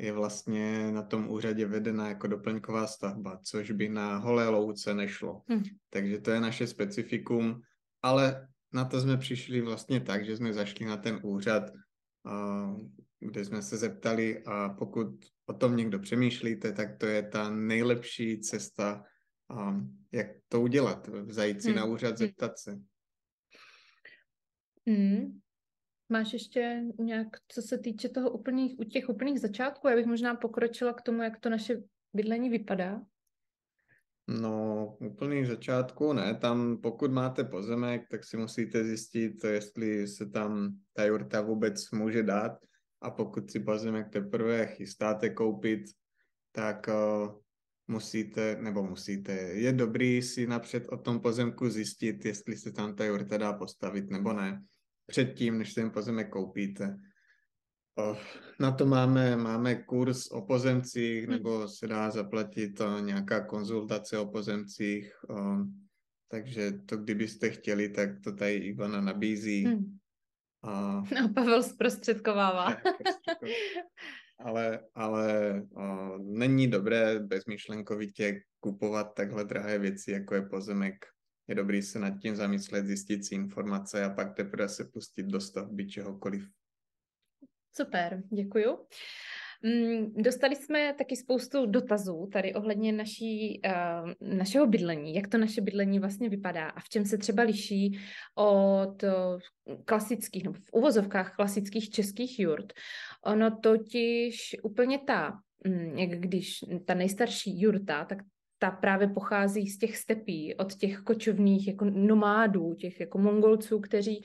je 0.00 0.12
vlastně 0.12 0.92
na 0.92 1.02
tom 1.02 1.30
úřadě 1.30 1.66
vedena 1.66 2.08
jako 2.08 2.26
doplňková 2.26 2.86
stavba, 2.86 3.40
což 3.42 3.70
by 3.70 3.88
na 3.88 4.16
holé 4.16 4.48
louce 4.48 4.94
nešlo. 4.94 5.42
Hmm. 5.48 5.62
Takže 5.90 6.18
to 6.18 6.30
je 6.30 6.40
naše 6.40 6.66
specifikum, 6.66 7.60
ale 8.02 8.48
na 8.72 8.84
to 8.84 9.00
jsme 9.00 9.16
přišli 9.16 9.60
vlastně 9.60 10.00
tak, 10.00 10.24
že 10.24 10.36
jsme 10.36 10.52
zašli 10.52 10.86
na 10.86 10.96
ten 10.96 11.20
úřad, 11.22 11.62
kde 13.20 13.44
jsme 13.44 13.62
se 13.62 13.76
zeptali 13.76 14.44
a 14.44 14.68
pokud 14.68 15.26
o 15.46 15.52
tom 15.52 15.76
někdo 15.76 15.98
přemýšlíte, 15.98 16.72
tak 16.72 16.98
to 16.98 17.06
je 17.06 17.22
ta 17.22 17.50
nejlepší 17.50 18.40
cesta, 18.40 19.04
jak 20.12 20.26
to 20.48 20.60
udělat, 20.60 21.08
zajít 21.28 21.62
si 21.62 21.68
hmm. 21.68 21.76
na 21.76 21.84
úřad, 21.84 22.18
zeptat 22.18 22.58
se. 22.58 22.78
Hmm. 24.88 25.40
Máš 26.10 26.32
ještě 26.32 26.82
nějak, 26.98 27.28
co 27.48 27.62
se 27.62 27.78
týče 27.78 28.08
toho 28.08 28.30
úplných, 28.30 28.78
u 28.78 28.84
těch 28.84 29.08
úplných 29.08 29.40
začátků, 29.40 29.88
já 29.88 29.96
bych 29.96 30.06
možná 30.06 30.34
pokročila 30.34 30.92
k 30.92 31.02
tomu, 31.02 31.22
jak 31.22 31.40
to 31.40 31.50
naše 31.50 31.82
bydlení 32.14 32.50
vypadá. 32.50 33.02
No, 34.28 34.96
úplný 35.00 35.46
začátku 35.46 36.12
ne, 36.12 36.34
tam 36.34 36.76
pokud 36.76 37.10
máte 37.10 37.44
pozemek, 37.44 38.02
tak 38.10 38.24
si 38.24 38.36
musíte 38.36 38.84
zjistit, 38.84 39.44
jestli 39.44 40.08
se 40.08 40.30
tam 40.30 40.76
ta 40.92 41.04
jurta 41.04 41.40
vůbec 41.40 41.90
může 41.90 42.22
dát 42.22 42.52
a 43.00 43.10
pokud 43.10 43.50
si 43.50 43.60
pozemek 43.60 44.08
teprve 44.08 44.66
chystáte 44.66 45.30
koupit, 45.30 45.80
tak 46.52 46.88
uh, 46.88 47.40
musíte, 47.88 48.56
nebo 48.60 48.82
musíte, 48.82 49.32
je 49.32 49.72
dobrý 49.72 50.22
si 50.22 50.46
napřed 50.46 50.88
o 50.88 50.96
tom 50.96 51.20
pozemku 51.20 51.70
zjistit, 51.70 52.24
jestli 52.24 52.56
se 52.56 52.72
tam 52.72 52.96
ta 52.96 53.04
jurta 53.04 53.36
dá 53.36 53.52
postavit 53.52 54.10
nebo 54.10 54.32
ne. 54.32 54.62
Předtím, 55.10 55.58
než 55.58 55.74
ten 55.74 55.90
pozemek 55.90 56.30
koupíte. 56.30 56.96
Na 58.60 58.72
to 58.72 58.86
máme, 58.86 59.36
máme 59.36 59.74
kurz 59.74 60.26
o 60.30 60.42
pozemcích, 60.42 61.24
hmm. 61.24 61.32
nebo 61.32 61.68
se 61.68 61.86
dá 61.86 62.10
zaplatit 62.10 62.80
nějaká 63.00 63.40
konzultace 63.40 64.18
o 64.18 64.26
pozemcích. 64.26 65.12
Takže 66.28 66.72
to, 66.72 66.96
kdybyste 66.96 67.50
chtěli, 67.50 67.88
tak 67.88 68.10
to 68.24 68.32
tady 68.32 68.54
Ivana 68.54 69.00
nabízí. 69.00 69.64
Hmm. 69.64 69.98
A... 70.62 71.02
No, 71.20 71.28
Pavel 71.34 71.62
zprostředkovává. 71.62 72.76
ale, 74.38 74.80
ale 74.94 75.54
o, 75.76 76.18
není 76.18 76.70
dobré 76.70 77.18
bezmyšlenkovitě 77.20 78.40
kupovat 78.60 79.14
takhle 79.14 79.44
drahé 79.44 79.78
věci, 79.78 80.10
jako 80.10 80.34
je 80.34 80.42
pozemek. 80.42 80.94
Je 81.50 81.56
dobrý 81.56 81.82
se 81.82 81.98
nad 81.98 82.18
tím 82.18 82.36
zamyslet, 82.36 82.86
zjistit 82.86 83.24
si 83.24 83.34
informace 83.34 84.04
a 84.04 84.10
pak 84.10 84.34
teprve 84.34 84.68
se 84.68 84.84
pustit 84.84 85.22
do 85.22 85.40
stavby 85.40 85.86
čehokoliv. 85.88 86.48
Super, 87.72 88.22
děkuju. 88.32 88.78
Mm, 89.62 90.22
dostali 90.22 90.56
jsme 90.56 90.94
taky 90.98 91.16
spoustu 91.16 91.66
dotazů 91.66 92.28
tady 92.32 92.54
ohledně 92.54 92.92
naší, 92.92 93.60
uh, 93.64 94.36
našeho 94.36 94.66
bydlení, 94.66 95.14
jak 95.14 95.28
to 95.28 95.38
naše 95.38 95.60
bydlení 95.60 95.98
vlastně 95.98 96.28
vypadá 96.28 96.68
a 96.68 96.80
v 96.80 96.88
čem 96.88 97.04
se 97.04 97.18
třeba 97.18 97.42
liší 97.42 97.98
od 98.34 99.04
klasických, 99.84 100.44
nebo 100.44 100.54
v 100.54 100.72
uvozovkách 100.72 101.36
klasických 101.36 101.90
českých 101.90 102.38
jurt. 102.38 102.72
Ono 103.24 103.56
totiž 103.56 104.56
úplně 104.62 104.98
ta, 104.98 105.32
mm, 105.66 105.98
jak 105.98 106.10
když 106.10 106.64
ta 106.84 106.94
nejstarší 106.94 107.60
jurta, 107.60 108.04
tak 108.04 108.18
ta 108.60 108.70
právě 108.70 109.08
pochází 109.08 109.68
z 109.68 109.78
těch 109.78 109.96
stepí, 109.96 110.54
od 110.54 110.74
těch 110.74 110.98
kočovných 110.98 111.68
jako 111.68 111.84
nomádů, 111.84 112.74
těch 112.74 113.00
jako 113.00 113.18
mongolců, 113.18 113.80
kteří 113.80 114.24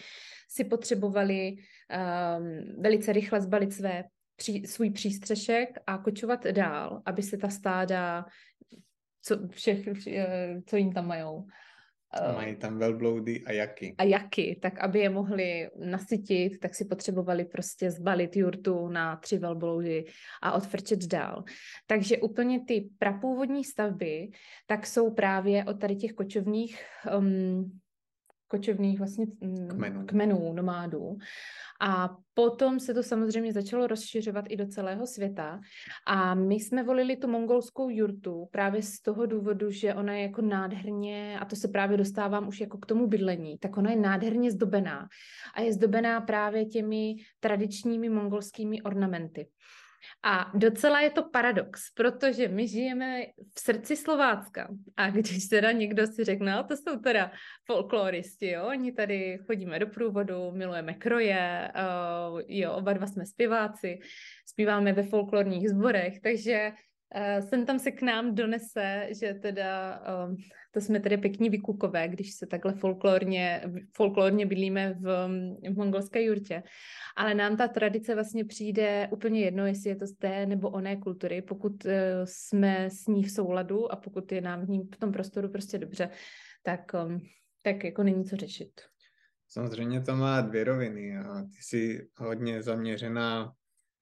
si 0.50 0.64
potřebovali 0.64 1.56
um, 1.56 2.82
velice 2.82 3.14
rychle 3.14 3.42
zbalit 3.42 3.74
své 3.74 4.04
pří, 4.36 4.68
svůj 4.68 4.90
přístřešek 4.90 5.70
a 5.88 5.98
kočovat 5.98 6.48
dál, 6.48 7.02
aby 7.06 7.24
se 7.24 7.38
ta 7.38 7.50
stáda, 7.50 8.26
co, 9.22 9.48
všech, 9.48 10.08
eh, 10.08 10.62
co 10.66 10.78
jim 10.78 10.94
tam 10.94 11.08
majou, 11.08 11.48
Mají 12.36 12.56
tam 12.56 12.78
velbloudy 12.78 13.44
a 13.46 13.52
jaky. 13.52 13.96
A 13.98 14.04
jaky, 14.04 14.60
tak 14.62 14.80
aby 14.80 15.00
je 15.00 15.10
mohli 15.10 15.70
nasytit, 15.86 16.60
tak 16.60 16.76
si 16.76 16.86
potřebovali 16.86 17.46
prostě 17.46 17.92
zbalit 17.92 18.36
jurtu 18.36 18.88
na 18.88 19.16
tři 19.16 19.38
velbloudy 19.38 20.06
a 20.42 20.52
odfrčet 20.52 21.00
dál. 21.06 21.44
Takže 21.88 22.18
úplně 22.18 22.66
ty 22.66 22.90
prapůvodní 22.98 23.64
stavby, 23.64 24.30
tak 24.68 24.86
jsou 24.86 25.14
právě 25.14 25.66
od 25.66 25.80
tady 25.80 25.96
těch 25.96 26.14
kočovných 26.14 26.86
um, 27.18 27.80
kočovných 28.48 29.00
vlastně 29.00 29.26
mm, 29.42 29.68
kmenů. 29.68 30.06
kmenů, 30.06 30.54
nomádů. 30.54 31.18
A 31.82 32.18
potom 32.34 32.80
se 32.80 32.94
to 32.94 33.04
samozřejmě 33.04 33.54
začalo 33.54 33.88
rozšiřovat 33.88 34.46
i 34.50 34.58
do 34.58 34.68
celého 34.68 35.08
světa. 35.08 35.60
A 36.08 36.36
my 36.36 36.56
jsme 36.56 36.84
volili 36.84 37.18
tu 37.18 37.28
mongolskou 37.28 37.90
jurtu 37.90 38.48
právě 38.52 38.82
z 38.82 39.02
toho 39.02 39.26
důvodu, 39.26 39.72
že 39.72 39.94
ona 39.94 40.14
je 40.14 40.22
jako 40.22 40.42
nádherně, 40.42 41.40
a 41.40 41.46
to 41.46 41.56
se 41.56 41.68
právě 41.68 41.98
dostávám 41.98 42.48
už 42.48 42.60
jako 42.62 42.78
k 42.78 42.86
tomu 42.86 43.08
bydlení, 43.08 43.58
tak 43.58 43.78
ona 43.78 43.90
je 43.92 43.98
nádherně 43.98 44.52
zdobená. 44.52 45.08
A 45.56 45.62
je 45.62 45.74
zdobená 45.74 46.22
právě 46.22 46.66
těmi 46.66 47.16
tradičními 47.40 48.10
mongolskými 48.10 48.82
ornamenty. 48.82 49.48
A 50.24 50.52
docela 50.54 51.00
je 51.02 51.10
to 51.10 51.24
paradox, 51.24 51.94
protože 51.94 52.48
my 52.48 52.68
žijeme 52.68 53.22
v 53.56 53.60
srdci 53.60 53.96
Slovácka. 53.96 54.68
A 54.98 55.10
když 55.10 55.48
teda 55.48 55.72
někdo 55.72 56.08
si 56.08 56.24
řekne, 56.24 56.52
no 56.52 56.64
to 56.64 56.78
jsou 56.78 57.00
teda 57.00 57.32
folkloristi, 57.66 58.48
jo, 58.52 58.66
oni 58.68 58.92
tady 58.92 59.40
chodíme 59.46 59.80
do 59.80 59.88
průvodu, 59.88 60.52
milujeme 60.52 60.94
kroje, 60.94 61.72
uh, 62.32 62.42
jo, 62.48 62.74
oba 62.74 62.94
dva 62.94 63.08
jsme 63.08 63.26
zpěváci, 63.26 64.00
zpíváme 64.46 64.94
ve 64.94 65.04
folklorních 65.04 65.70
sborech, 65.70 66.20
takže 66.20 66.72
sem 67.50 67.66
tam 67.66 67.80
se 67.80 67.92
k 67.92 68.02
nám 68.02 68.36
donese, 68.36 69.08
že 69.20 69.34
teda 69.34 70.02
uh, 70.28 70.36
to 70.72 70.82
jsme 70.82 71.00
tedy 71.00 71.18
pěkní 71.18 71.50
vykukové, 71.50 72.08
když 72.08 72.34
se 72.34 72.46
takhle 72.46 72.74
folklorně, 72.74 73.62
folklorně 73.94 74.46
bydlíme 74.46 74.94
v, 74.94 75.28
v 75.70 75.76
mongolské 75.76 76.24
jurtě. 76.24 76.64
Ale 77.16 77.34
nám 77.34 77.58
ta 77.58 77.68
tradice 77.68 78.16
vlastně 78.16 78.46
přijde 78.46 79.08
úplně 79.12 79.42
jedno, 79.42 79.66
jestli 79.66 79.90
je 79.90 79.96
to 79.96 80.08
z 80.08 80.14
té 80.14 80.46
nebo 80.46 80.70
oné 80.70 80.96
kultury, 80.96 81.42
pokud 81.42 81.86
uh, 81.86 81.92
jsme 82.24 82.90
s 82.90 83.08
ní 83.08 83.24
v 83.24 83.32
souladu 83.32 83.92
a 83.92 83.96
pokud 83.96 84.32
je 84.32 84.42
nám 84.42 84.66
v, 84.66 84.70
ní, 84.70 84.90
v 84.96 84.98
tom 84.98 85.12
prostoru 85.12 85.50
prostě 85.50 85.78
dobře, 85.78 86.10
tak, 86.64 86.92
um, 87.06 87.22
tak 87.64 87.84
jako 87.84 88.04
není 88.04 88.26
co 88.26 88.36
řešit. 88.36 88.82
Samozřejmě 89.48 90.02
to 90.02 90.16
má 90.16 90.42
dvě 90.42 90.64
roviny 90.64 91.18
a 91.18 91.42
ty 91.42 91.62
jsi 91.62 92.08
hodně 92.18 92.64
zaměřená 92.64 93.54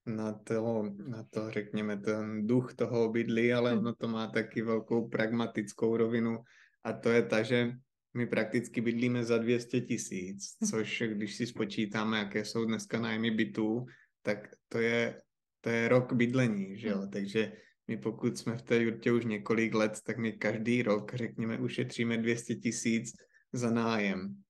na 0.05 0.33
to, 0.33 0.83
na 1.07 1.24
to, 1.24 1.51
řekněme, 1.51 1.98
ten 1.98 2.48
duch 2.48 2.74
toho 2.74 3.10
bydlí, 3.10 3.53
ale 3.53 3.75
hm. 3.75 3.77
ono 3.77 3.95
to 3.95 4.07
má 4.07 4.27
taky 4.27 4.62
velkou 4.62 5.07
pragmatickou 5.10 5.98
rovinu, 5.98 6.39
a 6.83 6.93
to 6.93 7.10
je 7.10 7.22
ta, 7.24 7.43
že 7.43 7.72
my 8.13 8.27
prakticky 8.27 8.81
bydlíme 8.81 9.24
za 9.24 9.38
200 9.38 9.81
tisíc, 9.81 10.57
což 10.69 11.03
když 11.07 11.36
si 11.36 11.48
spočítáme, 11.48 12.17
jaké 12.17 12.45
jsou 12.45 12.65
dneska 12.65 13.00
nájmy 13.00 13.31
bytů, 13.31 13.86
tak 14.22 14.55
to 14.69 14.79
je, 14.79 15.22
to 15.62 15.69
je 15.69 15.88
rok 15.88 16.13
bydlení, 16.13 16.77
že 16.77 16.88
jo? 16.88 16.98
Hmm. 16.98 17.10
Takže 17.10 17.51
my 17.88 17.98
pokud 17.98 18.38
jsme 18.38 18.57
v 18.57 18.62
té 18.62 18.83
jurtě 18.83 19.12
už 19.12 19.25
několik 19.25 19.74
let, 19.74 20.00
tak 20.05 20.17
my 20.17 20.33
každý 20.33 20.83
rok, 20.83 21.13
řekněme, 21.13 21.60
ušetříme 21.60 22.17
200 22.17 22.55
tisíc 22.55 23.13
za 23.53 23.72
nájem. 23.72 24.42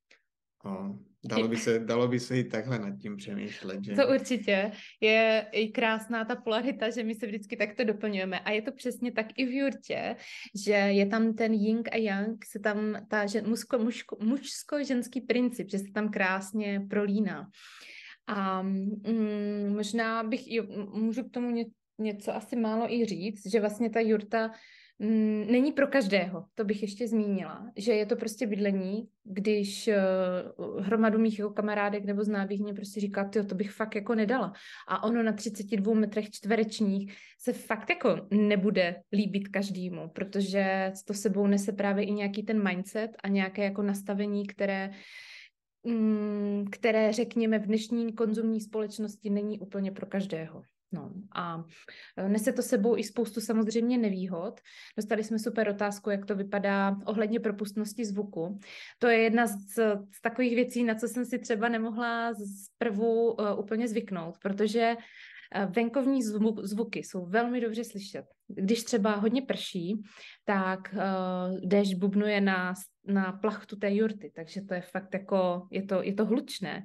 O, 0.65 0.95
Dalo 1.25 1.47
by, 1.47 1.57
se, 1.57 1.79
dalo 1.79 2.07
by 2.07 2.19
se 2.19 2.39
i 2.39 2.43
takhle 2.43 2.79
nad 2.79 2.97
tím 2.99 3.17
přemýšlet. 3.17 3.83
Že? 3.83 3.95
To 3.95 4.07
určitě. 4.07 4.71
Je 5.01 5.45
i 5.51 5.67
krásná 5.67 6.25
ta 6.25 6.35
polarita, 6.35 6.89
že 6.89 7.03
my 7.03 7.15
se 7.15 7.27
vždycky 7.27 7.57
takto 7.57 7.83
doplňujeme. 7.83 8.39
A 8.39 8.51
je 8.51 8.61
to 8.61 8.71
přesně 8.71 9.11
tak 9.11 9.27
i 9.35 9.45
v 9.45 9.51
jurtě, 9.51 10.15
že 10.65 10.73
je 10.73 11.05
tam 11.05 11.33
ten 11.33 11.53
yin 11.53 11.83
a 11.91 11.97
yang, 11.97 12.45
se 12.45 12.59
tam 12.59 13.05
ta 13.07 13.25
žen, 13.25 13.49
mužsko, 13.49 13.77
mužko, 13.77 14.17
mužsko-ženský 14.19 15.21
princip, 15.21 15.69
že 15.69 15.79
se 15.79 15.91
tam 15.93 16.09
krásně 16.09 16.85
prolíná. 16.89 17.49
A 18.27 18.61
mm, 18.61 19.73
možná 19.75 20.23
bych, 20.23 20.51
jo, 20.51 20.63
můžu 20.93 21.23
k 21.23 21.31
tomu 21.31 21.51
ně, 21.51 21.65
něco 21.99 22.35
asi 22.35 22.55
málo 22.55 22.93
i 22.93 23.05
říct, 23.05 23.51
že 23.51 23.59
vlastně 23.59 23.89
ta 23.89 23.99
jurta 23.99 24.51
není 24.99 25.71
pro 25.71 25.87
každého, 25.87 26.45
to 26.55 26.63
bych 26.63 26.81
ještě 26.81 27.07
zmínila, 27.07 27.71
že 27.77 27.93
je 27.93 28.05
to 28.05 28.15
prostě 28.15 28.47
bydlení, 28.47 29.07
když 29.23 29.89
uh, 30.57 30.85
hromadu 30.85 31.19
mých 31.19 31.39
jako 31.39 31.51
kamarádek 31.51 32.05
nebo 32.05 32.23
známých 32.23 32.61
mě 32.61 32.73
prostě 32.73 32.99
říká, 32.99 33.23
ty 33.23 33.43
to 33.43 33.55
bych 33.55 33.71
fakt 33.71 33.95
jako 33.95 34.15
nedala. 34.15 34.53
A 34.87 35.03
ono 35.03 35.23
na 35.23 35.31
32 35.31 35.93
metrech 35.93 36.29
čtverečních 36.29 37.15
se 37.39 37.53
fakt 37.53 37.89
jako 37.89 38.27
nebude 38.31 38.95
líbit 39.13 39.47
každému, 39.47 40.09
protože 40.09 40.91
to 41.07 41.13
sebou 41.13 41.47
nese 41.47 41.71
právě 41.71 42.05
i 42.05 42.11
nějaký 42.11 42.43
ten 42.43 42.63
mindset 42.63 43.11
a 43.23 43.27
nějaké 43.27 43.63
jako 43.63 43.81
nastavení, 43.81 44.47
které 44.47 44.91
mm, 45.83 46.65
které, 46.71 47.13
řekněme, 47.13 47.59
v 47.59 47.67
dnešní 47.67 48.13
konzumní 48.13 48.61
společnosti 48.61 49.29
není 49.29 49.59
úplně 49.59 49.91
pro 49.91 50.05
každého. 50.05 50.63
No 50.93 51.11
a 51.35 51.63
e, 52.17 52.29
nese 52.29 52.53
to 52.53 52.61
sebou 52.61 52.97
i 52.97 53.03
spoustu 53.03 53.41
samozřejmě 53.41 53.97
nevýhod. 53.97 54.61
Dostali 54.97 55.23
jsme 55.23 55.39
super 55.39 55.69
otázku, 55.69 56.09
jak 56.09 56.25
to 56.25 56.35
vypadá 56.35 56.95
ohledně 57.05 57.39
propustnosti 57.39 58.05
zvuku. 58.05 58.59
To 58.99 59.07
je 59.07 59.17
jedna 59.17 59.47
z, 59.47 59.57
z 60.11 60.21
takových 60.21 60.55
věcí, 60.55 60.83
na 60.83 60.95
co 60.95 61.07
jsem 61.07 61.25
si 61.25 61.39
třeba 61.39 61.69
nemohla 61.69 62.33
zprvu 62.65 63.31
uh, 63.31 63.59
úplně 63.59 63.87
zvyknout, 63.87 64.37
protože 64.37 64.95
venkovní 65.65 66.21
zvuky 66.63 66.99
jsou 66.99 67.25
velmi 67.25 67.61
dobře 67.61 67.83
slyšet. 67.83 68.25
Když 68.47 68.83
třeba 68.83 69.15
hodně 69.15 69.41
prší, 69.41 70.01
tak 70.45 70.79
uh, 70.93 71.59
déšť 71.69 71.95
bubnuje 71.95 72.41
na 72.41 72.73
na 73.07 73.31
plachtu 73.31 73.75
té 73.75 73.93
jurty, 73.93 74.31
takže 74.35 74.61
to 74.61 74.73
je 74.73 74.81
fakt 74.81 75.13
jako, 75.13 75.67
je 75.71 75.83
to, 75.83 76.03
je 76.03 76.13
to 76.13 76.25
hlučné. 76.25 76.83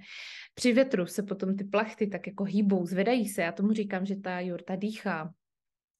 Při 0.54 0.72
větru 0.72 1.06
se 1.06 1.22
potom 1.22 1.56
ty 1.56 1.64
plachty 1.64 2.06
tak 2.06 2.26
jako 2.26 2.44
hýbou, 2.44 2.86
zvedají 2.86 3.28
se, 3.28 3.42
já 3.42 3.52
tomu 3.52 3.72
říkám, 3.72 4.06
že 4.06 4.16
ta 4.16 4.40
jurta 4.40 4.76
dýchá. 4.76 5.32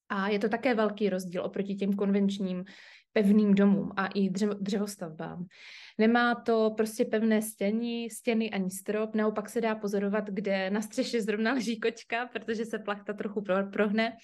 A 0.09 0.29
je 0.29 0.39
to 0.39 0.49
také 0.49 0.75
velký 0.75 1.09
rozdíl 1.09 1.45
oproti 1.45 1.75
těm 1.75 1.93
konvenčním 1.93 2.65
pevným 3.13 3.55
domům 3.55 3.93
a 3.97 4.07
i 4.07 4.31
dřevo, 4.31 4.55
dřevostavbám. 4.55 5.47
Nemá 5.99 6.35
to 6.35 6.71
prostě 6.77 7.05
pevné 7.05 7.43
stěny, 7.43 8.09
stěny 8.11 8.51
ani 8.51 8.71
strop, 8.71 9.15
naopak 9.15 9.49
se 9.49 9.61
dá 9.61 9.75
pozorovat, 9.75 10.31
kde 10.31 10.71
na 10.71 10.81
střeše 10.81 11.23
zrovna 11.23 11.53
leží 11.53 11.81
kočka, 11.81 12.27
protože 12.27 12.65
se 12.65 12.79
plachta 12.79 13.13
trochu 13.13 13.45
prohne 13.73 14.17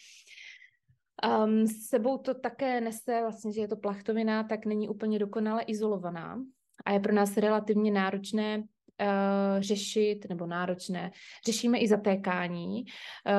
Um, 1.45 1.67
s 1.67 1.88
sebou 1.88 2.19
to 2.19 2.35
také 2.35 2.81
nese, 2.81 3.21
vlastně, 3.21 3.53
že 3.53 3.61
je 3.61 3.69
to 3.69 3.76
plachtovina, 3.76 4.45
tak 4.45 4.67
není 4.67 4.88
úplně 4.88 5.19
dokonale 5.19 5.62
izolovaná 5.62 6.45
a 6.85 6.93
je 6.93 7.00
pro 7.00 7.14
nás 7.14 7.37
relativně 7.37 7.93
náročné 7.93 8.62
uh, 9.01 9.63
řešit, 9.63 10.27
nebo 10.29 10.47
náročné, 10.47 11.11
řešíme 11.47 11.79
i 11.79 11.89
zatékání. 11.89 12.85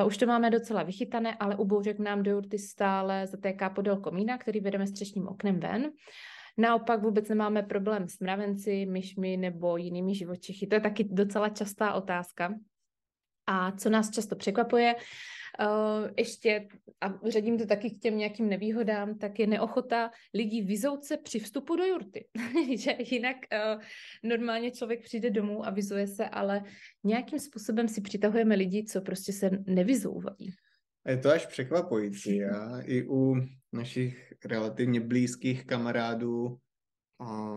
Uh, 0.02 0.08
už 0.08 0.18
to 0.18 0.26
máme 0.26 0.50
docela 0.50 0.84
vychytané, 0.84 1.36
ale 1.40 1.56
u 1.56 1.66
bouřek 1.66 2.00
nám 2.00 2.24
do 2.24 2.32
jurty 2.32 2.60
stále 2.60 3.28
zatéká 3.28 3.70
podél 3.70 3.98
komína, 3.98 4.38
který 4.38 4.60
vedeme 4.60 4.88
střešním 4.88 5.28
oknem 5.28 5.60
ven. 5.60 5.92
Naopak 6.58 7.02
vůbec 7.02 7.30
nemáme 7.30 7.64
problém 7.64 8.08
s 8.08 8.20
mravenci, 8.20 8.86
myšmi 8.86 9.38
nebo 9.38 9.78
jinými 9.78 10.16
živočichy. 10.16 10.68
To 10.68 10.76
je 10.76 10.82
taky 10.82 11.04
docela 11.04 11.50
častá 11.50 11.94
otázka. 11.94 12.54
A 13.48 13.72
co 13.72 13.90
nás 13.90 14.12
často 14.12 14.36
překvapuje, 14.36 14.96
uh, 15.60 16.10
ještě, 16.18 16.68
a 17.02 17.30
řadím 17.30 17.58
to 17.58 17.66
taky 17.66 17.90
k 17.90 18.00
těm 18.00 18.18
nějakým 18.18 18.50
nevýhodám, 18.50 19.18
tak 19.18 19.40
je 19.40 19.48
neochota 19.48 20.12
lidí 20.34 20.62
vyzout 20.62 21.04
se 21.04 21.18
při 21.18 21.40
vstupu 21.40 21.76
do 21.76 21.84
jurty. 21.84 22.28
že 22.78 22.96
jinak 23.00 23.38
uh, 23.54 23.82
normálně 24.24 24.72
člověk 24.72 25.04
přijde 25.04 25.30
domů 25.30 25.66
a 25.66 25.70
vyzuje 25.70 26.08
se, 26.08 26.30
ale 26.30 26.64
nějakým 27.04 27.40
způsobem 27.40 27.88
si 27.88 28.02
přitahujeme 28.02 28.56
lidi, 28.56 28.84
co 28.84 29.02
prostě 29.02 29.34
se 29.34 29.50
nevyzouvají. 29.66 30.54
Je 31.08 31.18
to 31.18 31.30
až 31.30 31.46
překvapující. 31.46 32.38
Já 32.38 32.82
i 32.82 33.08
u 33.08 33.36
našich 33.74 34.34
relativně 34.46 35.00
blízkých 35.00 35.66
kamarádů 35.66 36.58
a 37.20 37.56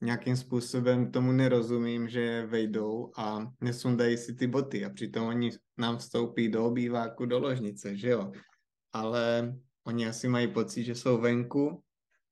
nějakým 0.00 0.36
způsobem 0.36 1.12
tomu 1.12 1.32
nerozumím, 1.32 2.08
že 2.08 2.46
vejdou 2.46 3.10
a 3.16 3.52
nesundají 3.60 4.16
si 4.16 4.34
ty 4.34 4.46
boty 4.46 4.84
a 4.84 4.90
přitom 4.90 5.26
oni 5.26 5.50
nám 5.78 5.98
vstoupí 5.98 6.48
do 6.48 6.64
obýváku, 6.64 7.26
do 7.26 7.38
ložnice, 7.38 7.96
že 7.96 8.08
jo. 8.08 8.32
Ale 8.92 9.54
oni 9.86 10.08
asi 10.08 10.28
mají 10.28 10.48
pocit, 10.48 10.84
že 10.84 10.94
jsou 10.94 11.20
venku, 11.20 11.82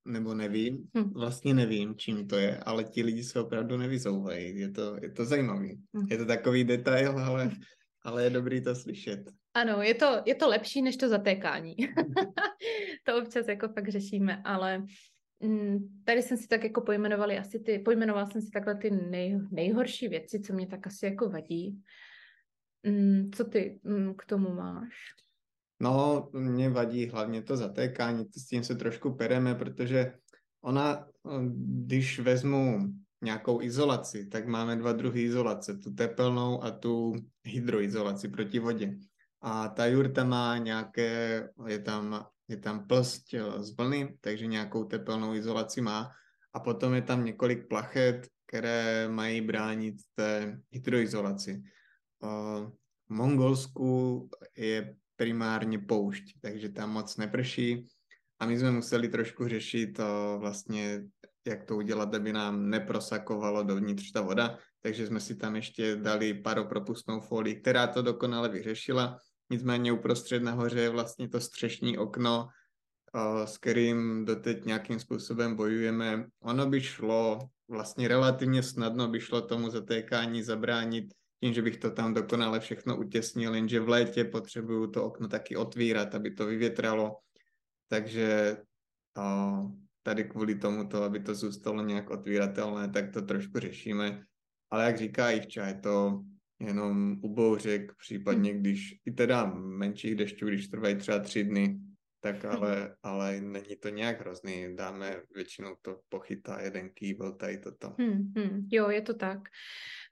nebo 0.05 0.35
nevím, 0.35 0.89
hm. 0.99 1.13
vlastně 1.13 1.55
nevím, 1.55 1.95
čím 1.97 2.29
to 2.29 2.37
je, 2.37 2.59
ale 2.59 2.85
ti 2.85 3.03
lidi 3.03 3.25
se 3.25 3.41
opravdu 3.41 3.77
nevyzouvají. 3.77 4.59
Je 4.59 4.71
to, 4.71 4.97
je 5.03 5.11
to 5.11 5.25
zajímavý. 5.25 5.81
Hm. 5.97 6.07
Je 6.11 6.19
to 6.19 6.27
takový 6.27 6.65
detail, 6.65 7.19
ale, 7.19 7.51
ale 8.03 8.25
je 8.25 8.31
dobrý 8.31 8.61
to 8.61 8.75
slyšet. 8.75 9.31
Ano, 9.55 9.83
je 9.83 9.95
to, 9.95 10.23
je 10.25 10.35
to 10.35 10.49
lepší 10.49 10.83
než 10.83 10.97
to 10.97 11.09
zatékání. 11.09 11.77
to 13.07 13.17
občas 13.19 13.49
jako 13.49 13.69
fakt 13.69 13.89
řešíme, 13.89 14.43
ale 14.45 14.85
tady 16.05 16.23
jsem 16.23 16.37
si 16.37 16.49
tak 16.49 16.65
jako 16.65 16.81
pojmenovali 16.81 17.39
asi 17.39 17.59
ty, 17.59 17.79
pojmenoval 17.79 18.27
jsem 18.27 18.43
si 18.43 18.51
takhle 18.51 18.75
ty 18.75 18.91
nej, 18.91 19.41
nejhorší 19.51 20.09
věci, 20.09 20.41
co 20.41 20.53
mě 20.53 20.67
tak 20.67 20.87
asi 20.87 21.07
jako 21.07 21.29
vadí. 21.29 21.83
Mm, 22.83 23.31
co 23.33 23.45
ty 23.45 23.81
mm, 23.85 24.15
k 24.15 24.25
tomu 24.25 24.55
máš? 24.55 24.95
No, 25.81 26.29
mě 26.33 26.71
vadí 26.71 27.07
hlavně 27.07 27.43
to 27.43 27.57
zatékání, 27.57 28.25
s 28.37 28.47
tím 28.47 28.65
se 28.65 28.75
trošku 28.75 29.15
pereme, 29.15 29.55
protože 29.55 30.13
ona, 30.61 31.09
když 31.85 32.19
vezmu 32.19 32.79
nějakou 33.23 33.63
izolaci, 33.63 34.27
tak 34.27 34.47
máme 34.47 34.77
dva 34.77 34.93
druhy 34.93 35.23
izolace, 35.23 35.79
tu 35.79 35.95
tepelnou 35.95 36.65
a 36.65 36.71
tu 36.71 37.15
hydroizolaci 37.45 38.29
proti 38.29 38.59
vodě. 38.59 38.99
A 39.41 39.69
ta 39.69 39.87
jurta 39.87 40.25
má 40.25 40.59
nějaké, 40.59 41.43
je 41.67 41.79
tam, 41.79 42.27
je 42.49 42.57
tam 42.57 42.87
plst 42.87 43.35
eh, 43.35 43.63
z 43.63 43.77
vlny, 43.77 44.19
takže 44.21 44.47
nějakou 44.47 44.85
tepelnou 44.85 45.35
izolaci 45.35 45.81
má. 45.81 46.11
A 46.53 46.61
potom 46.61 46.95
je 46.95 47.03
tam 47.03 47.25
několik 47.25 47.69
plachet, 47.69 48.29
které 48.47 49.09
mají 49.09 49.41
bránit 49.41 49.95
té 50.15 50.61
hydroizolaci. 50.71 51.63
Eh, 51.63 52.71
v 53.07 53.11
Mongolsku 53.11 54.29
je 54.57 54.97
primárně 55.17 55.79
poušť, 55.79 56.25
takže 56.43 56.69
tam 56.69 56.91
moc 56.91 57.17
neprší. 57.17 57.87
A 58.39 58.47
my 58.47 58.59
jsme 58.59 58.71
museli 58.71 59.09
trošku 59.09 59.49
řešit 59.49 59.99
eh, 60.01 60.05
vlastně, 60.39 61.03
jak 61.47 61.65
to 61.65 61.77
udělat, 61.77 62.15
aby 62.15 62.33
nám 62.33 62.71
neprosakovalo 62.71 63.63
dovnitř 63.63 64.13
ta 64.13 64.21
voda. 64.21 64.59
Takže 64.83 65.07
jsme 65.07 65.21
si 65.21 65.35
tam 65.35 65.57
ještě 65.57 65.97
dali 65.97 66.35
paropropustnou 66.35 67.21
folii, 67.21 67.61
která 67.61 67.87
to 67.87 68.03
dokonale 68.03 68.49
vyřešila. 68.49 69.19
Nicméně 69.51 69.93
uprostřed 69.93 70.43
nahoře 70.43 70.81
je 70.81 70.89
vlastně 70.89 71.29
to 71.29 71.41
střešní 71.41 71.99
okno, 71.99 72.49
s 73.45 73.59
kterým 73.59 74.25
doteď 74.25 74.65
nějakým 74.65 75.01
způsobem 75.01 75.57
bojujeme. 75.57 76.27
Ono 76.41 76.67
by 76.67 76.81
šlo, 76.81 77.39
vlastně 77.69 78.09
relativně 78.09 78.63
snadno 78.63 79.09
by 79.09 79.21
šlo 79.21 79.41
tomu 79.41 79.71
zatékání 79.71 80.43
zabránit 80.43 81.15
tím, 81.43 81.53
že 81.53 81.63
bych 81.63 81.77
to 81.77 81.91
tam 81.91 82.15
dokonale 82.15 82.61
všechno 82.61 82.97
utěsnil, 82.97 83.55
jenže 83.55 83.81
v 83.81 83.89
létě 83.89 84.25
potřebuju 84.25 84.87
to 84.87 85.05
okno 85.05 85.29
taky 85.29 85.57
otvírat, 85.57 86.15
aby 86.15 86.31
to 86.31 86.47
vyvětralo. 86.47 87.17
Takže 87.89 88.57
tady 90.03 90.25
kvůli 90.25 90.55
tomuto, 90.55 91.03
aby 91.03 91.21
to 91.21 91.35
zůstalo 91.35 91.83
nějak 91.83 92.11
otvíratelné, 92.11 92.89
tak 92.89 93.13
to 93.13 93.23
trošku 93.23 93.59
řešíme. 93.59 94.23
Ale 94.71 94.85
jak 94.85 94.99
říká 94.99 95.31
Ivča, 95.31 95.67
je 95.67 95.75
to 95.75 96.23
jenom 96.61 97.17
u 97.23 97.35
bouřek, 97.35 97.93
případně 97.99 98.53
hm. 98.53 98.61
když 98.61 98.95
i 99.07 99.11
teda 99.11 99.45
menších 99.55 100.15
dešťů, 100.15 100.47
když 100.47 100.69
trvají 100.69 100.97
třeba 100.97 101.19
tři 101.19 101.45
dny, 101.45 101.81
tak 102.21 102.45
hm. 102.45 102.49
ale, 102.49 102.97
ale 103.03 103.41
není 103.41 103.77
to 103.81 103.89
nějak 103.89 104.21
hrozný. 104.21 104.77
Dáme 104.77 105.23
většinou 105.35 105.77
to 105.83 106.01
pochytá 106.09 106.61
jeden 106.61 106.91
kýbl, 106.91 107.33
tady 107.33 107.59
toto. 107.59 107.95
Hmm, 107.99 108.33
hmm, 108.37 108.69
jo, 108.73 108.91
je 108.91 109.03
to 109.03 109.15
tak. 109.15 109.39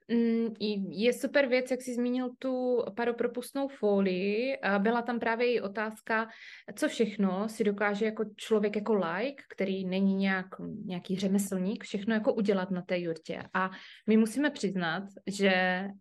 Mm, 0.07 0.53
je 0.89 1.13
super 1.13 1.47
věc, 1.47 1.71
jak 1.71 1.81
jsi 1.81 1.93
zmínil 1.93 2.29
tu 2.39 2.83
paropropustnou 2.95 3.67
folii. 3.67 4.57
Byla 4.79 5.01
tam 5.01 5.19
právě 5.19 5.53
i 5.53 5.61
otázka, 5.61 6.27
co 6.75 6.87
všechno 6.87 7.49
si 7.49 7.63
dokáže 7.63 8.05
jako 8.05 8.23
člověk 8.35 8.75
jako 8.75 8.93
like, 8.93 9.43
který 9.49 9.85
není 9.85 10.15
nějak, 10.15 10.45
nějaký 10.85 11.15
řemeslník, 11.15 11.83
všechno 11.83 12.13
jako 12.13 12.33
udělat 12.33 12.71
na 12.71 12.81
té 12.81 12.99
jurtě. 12.99 13.43
A 13.53 13.71
my 14.07 14.17
musíme 14.17 14.49
přiznat, 14.49 15.03
že 15.27 15.51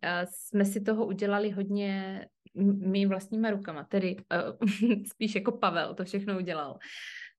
eh, 0.02 0.26
jsme 0.30 0.64
si 0.64 0.80
toho 0.80 1.06
udělali 1.06 1.50
hodně 1.50 2.20
my 2.56 3.06
vlastníma 3.06 3.50
rukama, 3.50 3.84
tedy 3.84 4.16
uh, 4.16 5.02
spíš 5.12 5.34
jako 5.34 5.52
Pavel 5.52 5.94
to 5.94 6.04
všechno 6.04 6.36
udělal. 6.36 6.78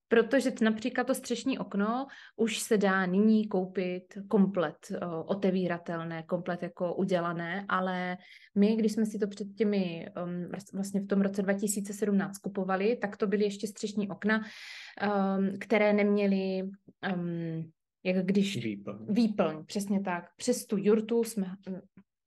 Protože 0.08 0.52
například 0.62 1.08
to 1.08 1.16
střešní 1.16 1.60
okno 1.60 2.08
už 2.36 2.60
se 2.60 2.78
dá 2.78 3.06
nyní 3.06 3.48
koupit 3.48 4.18
komplet 4.28 4.76
uh, 4.92 4.98
otevíratelné, 5.26 6.24
komplet 6.24 6.64
jako 6.64 6.96
udělané, 6.96 7.66
ale 7.70 8.18
my, 8.56 8.76
když 8.76 8.92
jsme 8.92 9.06
si 9.06 9.20
to 9.20 9.28
před 9.28 9.48
těmi, 9.58 10.08
um, 10.24 10.50
vlastně 10.74 11.02
v 11.02 11.08
tom 11.08 11.22
roce 11.22 11.42
2017 11.42 12.38
kupovali, 12.38 12.98
tak 13.02 13.18
to 13.18 13.28
byly 13.28 13.44
ještě 13.44 13.68
střešní 13.68 14.10
okna, 14.10 14.38
um, 14.40 15.60
které 15.60 15.94
neměly 15.94 16.70
um, 17.16 17.72
jak 18.04 18.26
když 18.26 18.64
výplň. 18.64 18.98
výplň, 19.10 19.66
přesně 19.66 20.02
tak. 20.02 20.26
Přes 20.38 20.66
tu 20.66 20.78
jurtu 20.78 21.24
jsme 21.24 21.48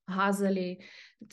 házeli 0.09 0.77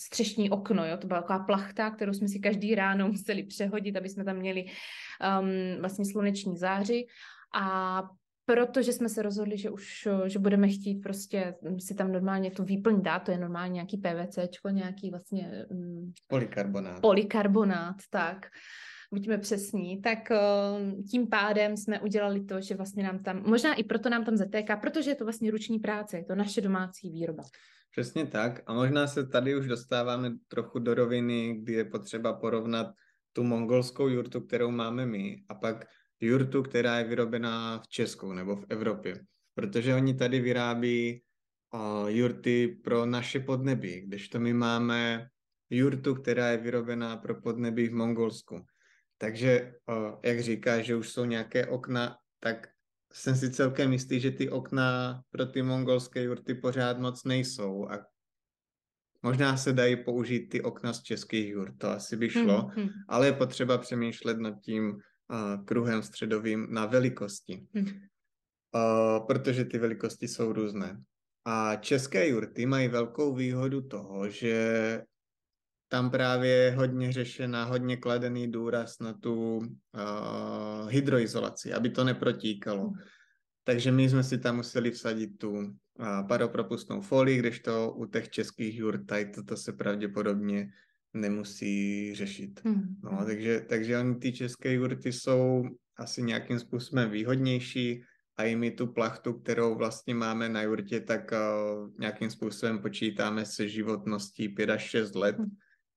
střešní 0.00 0.50
okno, 0.50 0.86
jo? 0.86 0.96
to 0.96 1.06
byla 1.06 1.20
taková 1.20 1.38
plachta, 1.38 1.90
kterou 1.90 2.12
jsme 2.12 2.28
si 2.28 2.38
každý 2.38 2.74
ráno 2.74 3.08
museli 3.12 3.42
přehodit, 3.42 3.96
aby 3.96 4.08
jsme 4.08 4.24
tam 4.24 4.36
měli 4.36 4.64
um, 4.64 5.80
vlastně 5.80 6.04
sluneční 6.04 6.56
záři 6.56 7.06
a 7.54 8.02
protože 8.48 8.92
jsme 8.92 9.08
se 9.08 9.22
rozhodli, 9.22 9.58
že 9.58 9.70
už 9.70 10.08
že 10.26 10.38
budeme 10.38 10.68
chtít 10.68 10.94
prostě 10.94 11.54
si 11.78 11.94
tam 11.94 12.12
normálně 12.12 12.50
tu 12.50 12.64
výplň 12.64 13.02
dát, 13.02 13.18
to 13.18 13.30
je 13.30 13.38
normálně 13.38 13.72
nějaký 13.72 13.96
PVCčko, 13.96 14.68
nějaký 14.68 15.10
vlastně... 15.10 15.66
Um, 15.70 16.12
polikarbonát. 16.26 17.00
Polikarbonát, 17.00 17.96
tak 18.10 18.46
buďme 19.12 19.38
přesní, 19.38 20.02
tak 20.02 20.18
uh, 20.30 21.02
tím 21.10 21.28
pádem 21.28 21.76
jsme 21.76 22.00
udělali 22.00 22.44
to, 22.44 22.60
že 22.60 22.74
vlastně 22.74 23.04
nám 23.04 23.22
tam, 23.22 23.42
možná 23.46 23.74
i 23.74 23.84
proto 23.84 24.10
nám 24.10 24.24
tam 24.24 24.36
zatéká, 24.36 24.76
protože 24.76 25.10
je 25.10 25.14
to 25.14 25.24
vlastně 25.24 25.50
ruční 25.50 25.78
práce, 25.78 26.16
je 26.16 26.24
to 26.24 26.34
naše 26.34 26.60
domácí 26.60 27.10
výroba. 27.10 27.42
Přesně 27.96 28.26
tak. 28.26 28.62
A 28.66 28.74
možná 28.74 29.06
se 29.06 29.26
tady 29.26 29.56
už 29.56 29.66
dostáváme 29.66 30.32
trochu 30.48 30.78
do 30.78 30.94
roviny, 30.94 31.56
kdy 31.62 31.72
je 31.72 31.84
potřeba 31.84 32.32
porovnat 32.32 32.86
tu 33.32 33.42
mongolskou 33.42 34.08
jurtu, 34.08 34.40
kterou 34.40 34.70
máme 34.70 35.06
my, 35.06 35.44
a 35.48 35.54
pak 35.54 35.86
jurtu, 36.20 36.62
která 36.62 36.98
je 36.98 37.04
vyrobená 37.04 37.78
v 37.78 37.88
Česku 37.88 38.32
nebo 38.32 38.56
v 38.56 38.64
Evropě. 38.68 39.24
Protože 39.54 39.94
oni 39.94 40.14
tady 40.14 40.40
vyrábí 40.40 41.22
uh, 41.74 42.08
jurty 42.08 42.80
pro 42.84 43.06
naše 43.06 43.40
podnebí, 43.40 44.00
kdežto 44.00 44.40
my 44.40 44.52
máme 44.52 45.28
jurtu, 45.70 46.14
která 46.14 46.48
je 46.48 46.56
vyrobená 46.56 47.16
pro 47.16 47.40
podnebí 47.40 47.88
v 47.88 47.94
Mongolsku. 47.94 48.60
Takže, 49.18 49.74
uh, 49.88 50.20
jak 50.24 50.40
říká, 50.40 50.80
že 50.82 50.96
už 50.96 51.08
jsou 51.08 51.24
nějaké 51.24 51.66
okna, 51.66 52.16
tak 52.40 52.68
jsem 53.16 53.36
si 53.36 53.50
celkem 53.50 53.92
jistý, 53.92 54.20
že 54.20 54.30
ty 54.30 54.50
okna 54.50 55.20
pro 55.30 55.46
ty 55.46 55.62
mongolské 55.62 56.22
jurty 56.22 56.54
pořád 56.54 56.98
moc 56.98 57.24
nejsou 57.24 57.88
a 57.88 58.06
možná 59.22 59.56
se 59.56 59.72
dají 59.72 60.04
použít 60.04 60.48
ty 60.48 60.62
okna 60.62 60.92
z 60.92 61.02
českých 61.02 61.48
jurt, 61.48 61.78
to 61.78 61.90
asi 61.90 62.16
by 62.16 62.30
šlo, 62.30 62.62
hmm, 62.62 62.70
hmm. 62.76 62.88
ale 63.08 63.26
je 63.26 63.32
potřeba 63.32 63.78
přemýšlet 63.78 64.38
nad 64.38 64.60
tím 64.60 64.90
uh, 64.90 65.64
kruhem 65.64 66.02
středovým 66.02 66.66
na 66.70 66.86
velikosti, 66.86 67.66
hmm. 67.74 67.86
uh, 67.86 69.26
protože 69.26 69.64
ty 69.64 69.78
velikosti 69.78 70.28
jsou 70.28 70.52
různé. 70.52 71.02
A 71.44 71.76
české 71.76 72.28
jurty 72.28 72.66
mají 72.66 72.88
velkou 72.88 73.34
výhodu 73.34 73.80
toho, 73.80 74.28
že 74.28 75.02
tam 75.88 76.10
právě 76.10 76.50
je 76.50 76.70
hodně 76.70 77.12
řešená, 77.12 77.64
hodně 77.64 77.96
kladený 77.96 78.52
důraz 78.52 78.98
na 78.98 79.12
tu 79.12 79.56
uh, 79.56 80.88
hydroizolaci, 80.88 81.72
aby 81.72 81.90
to 81.90 82.04
neprotíkalo. 82.04 82.92
takže 83.64 83.92
my 83.92 84.10
jsme 84.10 84.22
si 84.22 84.38
tam 84.38 84.56
museli 84.56 84.90
vsadit 84.90 85.38
tu 85.38 85.76
paropropustnou 86.28 87.00
folii, 87.00 87.38
kdežto 87.38 87.92
u 87.92 88.06
těch 88.06 88.28
českých 88.28 88.76
jurt 88.76 89.06
tady 89.06 89.24
toto 89.24 89.56
se 89.56 89.72
pravděpodobně 89.72 90.68
nemusí 91.14 92.14
řešit. 92.14 92.60
Hmm. 92.64 92.96
No, 93.04 93.24
takže, 93.26 93.60
takže 93.68 93.98
oni 93.98 94.14
ty 94.14 94.32
české 94.32 94.72
jurty 94.72 95.12
jsou 95.12 95.64
asi 95.96 96.22
nějakým 96.22 96.58
způsobem 96.58 97.10
výhodnější 97.10 98.02
a 98.36 98.44
i 98.44 98.56
my 98.56 98.70
tu 98.70 98.86
plachtu, 98.86 99.32
kterou 99.32 99.74
vlastně 99.74 100.14
máme 100.14 100.48
na 100.48 100.62
jurtě, 100.62 101.00
tak 101.00 101.32
uh, 101.32 101.90
nějakým 101.98 102.30
způsobem 102.30 102.78
počítáme 102.78 103.44
se 103.44 103.68
životností 103.68 104.48
5 104.48 104.70
až 104.70 104.82
6 104.82 105.14
let. 105.14 105.36
Hmm 105.38 105.56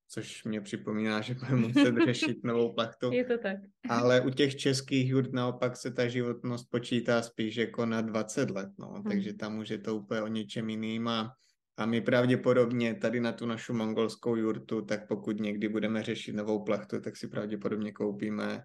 což 0.10 0.44
mě 0.44 0.62
připomíná, 0.62 1.22
že 1.22 1.34
budeme 1.34 1.68
muset 1.68 1.96
řešit 2.06 2.38
novou 2.44 2.74
plachtu. 2.74 3.12
Je 3.12 3.26
to 3.26 3.38
tak. 3.38 3.58
Ale 3.90 4.22
u 4.22 4.30
těch 4.30 4.56
českých 4.56 5.10
jurt 5.10 5.34
naopak 5.34 5.78
se 5.78 5.92
ta 5.92 6.08
životnost 6.08 6.70
počítá 6.70 7.22
spíš 7.22 7.56
jako 7.56 7.86
na 7.86 8.02
20 8.02 8.50
let, 8.50 8.70
no. 8.80 8.88
Hmm. 8.88 9.04
takže 9.04 9.34
tam 9.34 9.58
už 9.58 9.70
je 9.70 9.78
to 9.78 9.96
úplně 9.96 10.22
o 10.22 10.28
něčem 10.28 10.70
jiným 10.70 11.08
a, 11.08 11.34
a 11.78 11.86
my 11.86 12.02
pravděpodobně 12.02 12.96
tady 12.96 13.20
na 13.20 13.32
tu 13.32 13.46
našu 13.46 13.74
mongolskou 13.74 14.36
jurtu, 14.36 14.82
tak 14.82 15.08
pokud 15.08 15.40
někdy 15.40 15.70
budeme 15.70 16.04
řešit 16.04 16.36
novou 16.36 16.64
plachtu, 16.64 17.02
tak 17.02 17.18
si 17.18 17.28
pravděpodobně 17.28 17.92
koupíme 17.92 18.64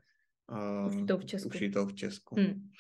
uh, 0.51 0.95
ušitou 0.95 1.19
v 1.19 1.25
Česku. 1.25 1.49
Ušitou 1.49 1.87
v 1.87 1.95
Česku. 1.95 2.35
Hmm. 2.41 2.71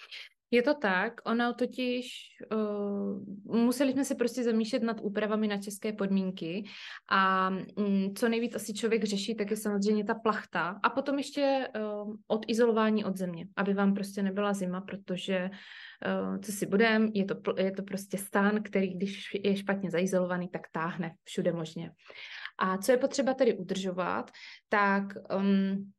Je 0.54 0.62
to 0.62 0.74
tak, 0.74 1.20
ono 1.24 1.54
totiž, 1.54 2.08
uh, 2.52 3.56
museli 3.56 3.92
jsme 3.92 4.04
se 4.04 4.14
prostě 4.14 4.44
zamýšlet 4.44 4.82
nad 4.82 5.00
úpravami 5.00 5.48
na 5.48 5.58
české 5.58 5.92
podmínky 5.92 6.64
a 7.10 7.48
um, 7.48 8.14
co 8.14 8.28
nejvíc 8.28 8.54
asi 8.54 8.74
člověk 8.74 9.04
řeší, 9.04 9.34
tak 9.34 9.50
je 9.50 9.56
samozřejmě 9.56 10.04
ta 10.04 10.14
plachta 10.14 10.80
a 10.82 10.90
potom 10.90 11.18
ještě 11.18 11.68
uh, 11.76 12.14
odizolování 12.26 13.04
od 13.04 13.16
země, 13.16 13.46
aby 13.56 13.74
vám 13.74 13.94
prostě 13.94 14.22
nebyla 14.22 14.52
zima, 14.52 14.80
protože 14.80 15.50
uh, 15.50 16.38
co 16.38 16.52
si 16.52 16.66
budem, 16.66 17.10
je 17.14 17.24
to, 17.24 17.34
je 17.58 17.72
to 17.72 17.82
prostě 17.82 18.18
stán, 18.18 18.62
který 18.62 18.94
když 18.94 19.34
je 19.44 19.56
špatně 19.56 19.90
zaizolovaný, 19.90 20.48
tak 20.48 20.62
táhne 20.72 21.14
všude 21.24 21.52
možně. 21.52 21.90
A 22.58 22.78
co 22.78 22.92
je 22.92 22.98
potřeba 22.98 23.34
tedy 23.34 23.54
udržovat, 23.58 24.30
tak 24.68 25.04
um, 25.36 25.92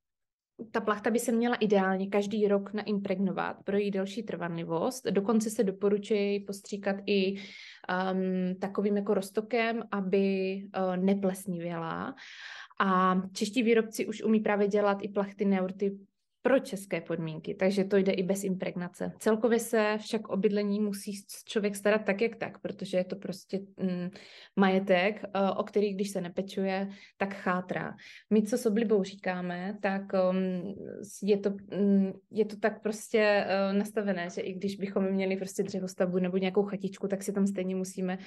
ta 0.72 0.82
plachta 0.82 1.12
by 1.12 1.20
se 1.20 1.32
měla 1.32 1.56
ideálně 1.56 2.08
každý 2.08 2.48
rok 2.48 2.74
naimpregnovat 2.74 3.64
pro 3.64 3.78
její 3.78 3.92
delší 3.92 4.24
trvanlivost. 4.24 5.06
Dokonce 5.06 5.50
se 5.50 5.64
doporučuje 5.64 6.40
postříkat 6.40 6.96
i 7.06 7.36
um, 7.36 8.56
takovým 8.60 8.98
jako 8.98 9.14
roztokem, 9.14 9.84
aby 9.92 10.56
uh, 10.78 10.98
neplesnivěla. 10.98 12.16
A 12.80 13.22
čeští 13.34 13.64
výrobci 13.64 14.08
už 14.08 14.24
umí 14.24 14.40
právě 14.40 14.68
dělat 14.68 14.98
i 15.02 15.10
plachty 15.10 15.46
neurty 15.46 15.98
pro 16.46 16.60
české 16.60 17.02
podmínky, 17.02 17.56
takže 17.56 17.84
to 17.84 17.98
jde 17.98 18.12
i 18.12 18.24
bez 18.24 18.44
impregnace. 18.44 19.12
Celkově 19.20 19.60
se 19.60 19.98
však 20.00 20.30
o 20.30 20.38
bydlení 20.38 20.80
musí 20.80 21.12
člověk 21.46 21.76
starat 21.76 22.06
tak, 22.06 22.22
jak 22.22 22.36
tak, 22.36 22.62
protože 22.62 22.98
je 22.98 23.04
to 23.04 23.16
prostě 23.16 23.60
mm, 23.78 24.10
majetek, 24.56 25.24
eh, 25.24 25.52
o 25.58 25.64
který, 25.64 25.94
když 25.94 26.10
se 26.10 26.22
nepečuje, 26.22 26.90
tak 27.18 27.34
chátrá. 27.34 27.96
My, 28.30 28.44
co 28.44 28.58
s 28.58 28.66
oblibou 28.66 29.04
říkáme, 29.04 29.78
tak 29.82 30.02
um, 30.30 30.76
je, 31.24 31.38
to, 31.38 31.50
um, 31.50 32.14
je 32.32 32.46
to 32.46 32.56
tak 32.58 32.82
prostě 32.82 33.46
uh, 33.46 33.78
nastavené, 33.78 34.30
že 34.30 34.42
i 34.42 34.54
když 34.54 34.76
bychom 34.76 35.12
měli 35.12 35.38
prostě 35.38 35.64
dřevostavbu 35.64 36.20
nebo 36.20 36.38
nějakou 36.38 36.64
chatičku, 36.64 37.08
tak 37.08 37.24
si 37.24 37.34
tam 37.34 37.48
stejně 37.48 37.76
musíme 37.76 38.18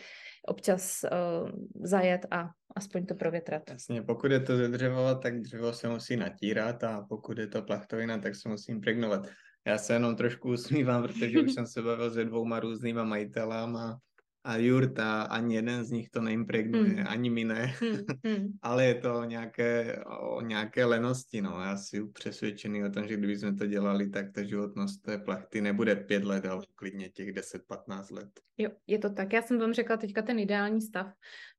občas 0.49 1.05
uh, 1.05 1.51
zajet 1.85 2.27
a 2.31 2.51
aspoň 2.77 3.07
to 3.07 3.15
provětrat. 3.15 3.63
Jasně, 3.71 4.03
pokud 4.03 4.33
je 4.33 4.41
to 4.41 4.57
ze 4.57 4.69
dřeva, 4.69 5.15
tak 5.15 5.41
dřevo 5.41 5.73
se 5.73 5.89
musí 5.89 6.17
natírat 6.17 6.85
a 6.85 7.07
pokud 7.09 7.39
je 7.39 7.47
to 7.47 7.63
plachtovina, 7.63 8.08
tak 8.17 8.35
se 8.35 8.49
musí 8.49 8.73
impregnovat. 8.73 9.29
Já 9.67 9.79
se 9.79 9.93
jenom 9.93 10.17
trošku 10.17 10.53
usmívám, 10.53 11.03
protože 11.03 11.41
už 11.41 11.53
jsem 11.53 11.67
se 11.67 11.83
bavil 11.83 12.11
se 12.11 12.25
dvouma 12.25 12.61
různýma 12.61 13.05
majitelama 13.05 13.99
a 14.45 14.57
jurta, 14.57 15.23
ani 15.23 15.55
jeden 15.55 15.85
z 15.85 15.91
nich 15.91 16.09
to 16.11 16.21
neimpregnuje, 16.21 16.91
hmm. 16.91 17.07
ani 17.09 17.31
my 17.31 17.45
ne, 17.45 17.75
hmm. 17.81 17.99
Hmm. 18.27 18.49
ale 18.63 18.85
je 18.85 18.95
to 18.95 19.25
nějaké, 19.25 19.99
o 20.07 20.41
nějaké 20.41 20.85
lenosti, 20.85 21.43
no. 21.43 21.61
Já 21.61 21.77
si 21.77 22.05
přesvědčený 22.13 22.85
o 22.85 22.91
tom, 22.91 23.09
že 23.09 23.17
kdyby 23.17 23.39
jsme 23.39 23.55
to 23.55 23.67
dělali, 23.67 24.11
tak 24.11 24.33
ta 24.33 24.43
životnost 24.43 25.03
té 25.03 25.19
plachty 25.19 25.61
nebude 25.61 25.97
pět 25.97 26.25
let, 26.25 26.47
ale 26.47 26.63
klidně 26.75 27.09
těch 27.09 27.35
10-15 27.35 28.15
let. 28.15 28.31
Jo, 28.61 28.71
je 28.87 28.99
to 28.99 29.11
tak. 29.11 29.33
Já 29.33 29.43
jsem 29.43 29.59
vám 29.59 29.75
řekla 29.75 29.97
teďka 29.97 30.23
ten 30.23 30.39
ideální 30.39 30.81
stav, 30.81 31.07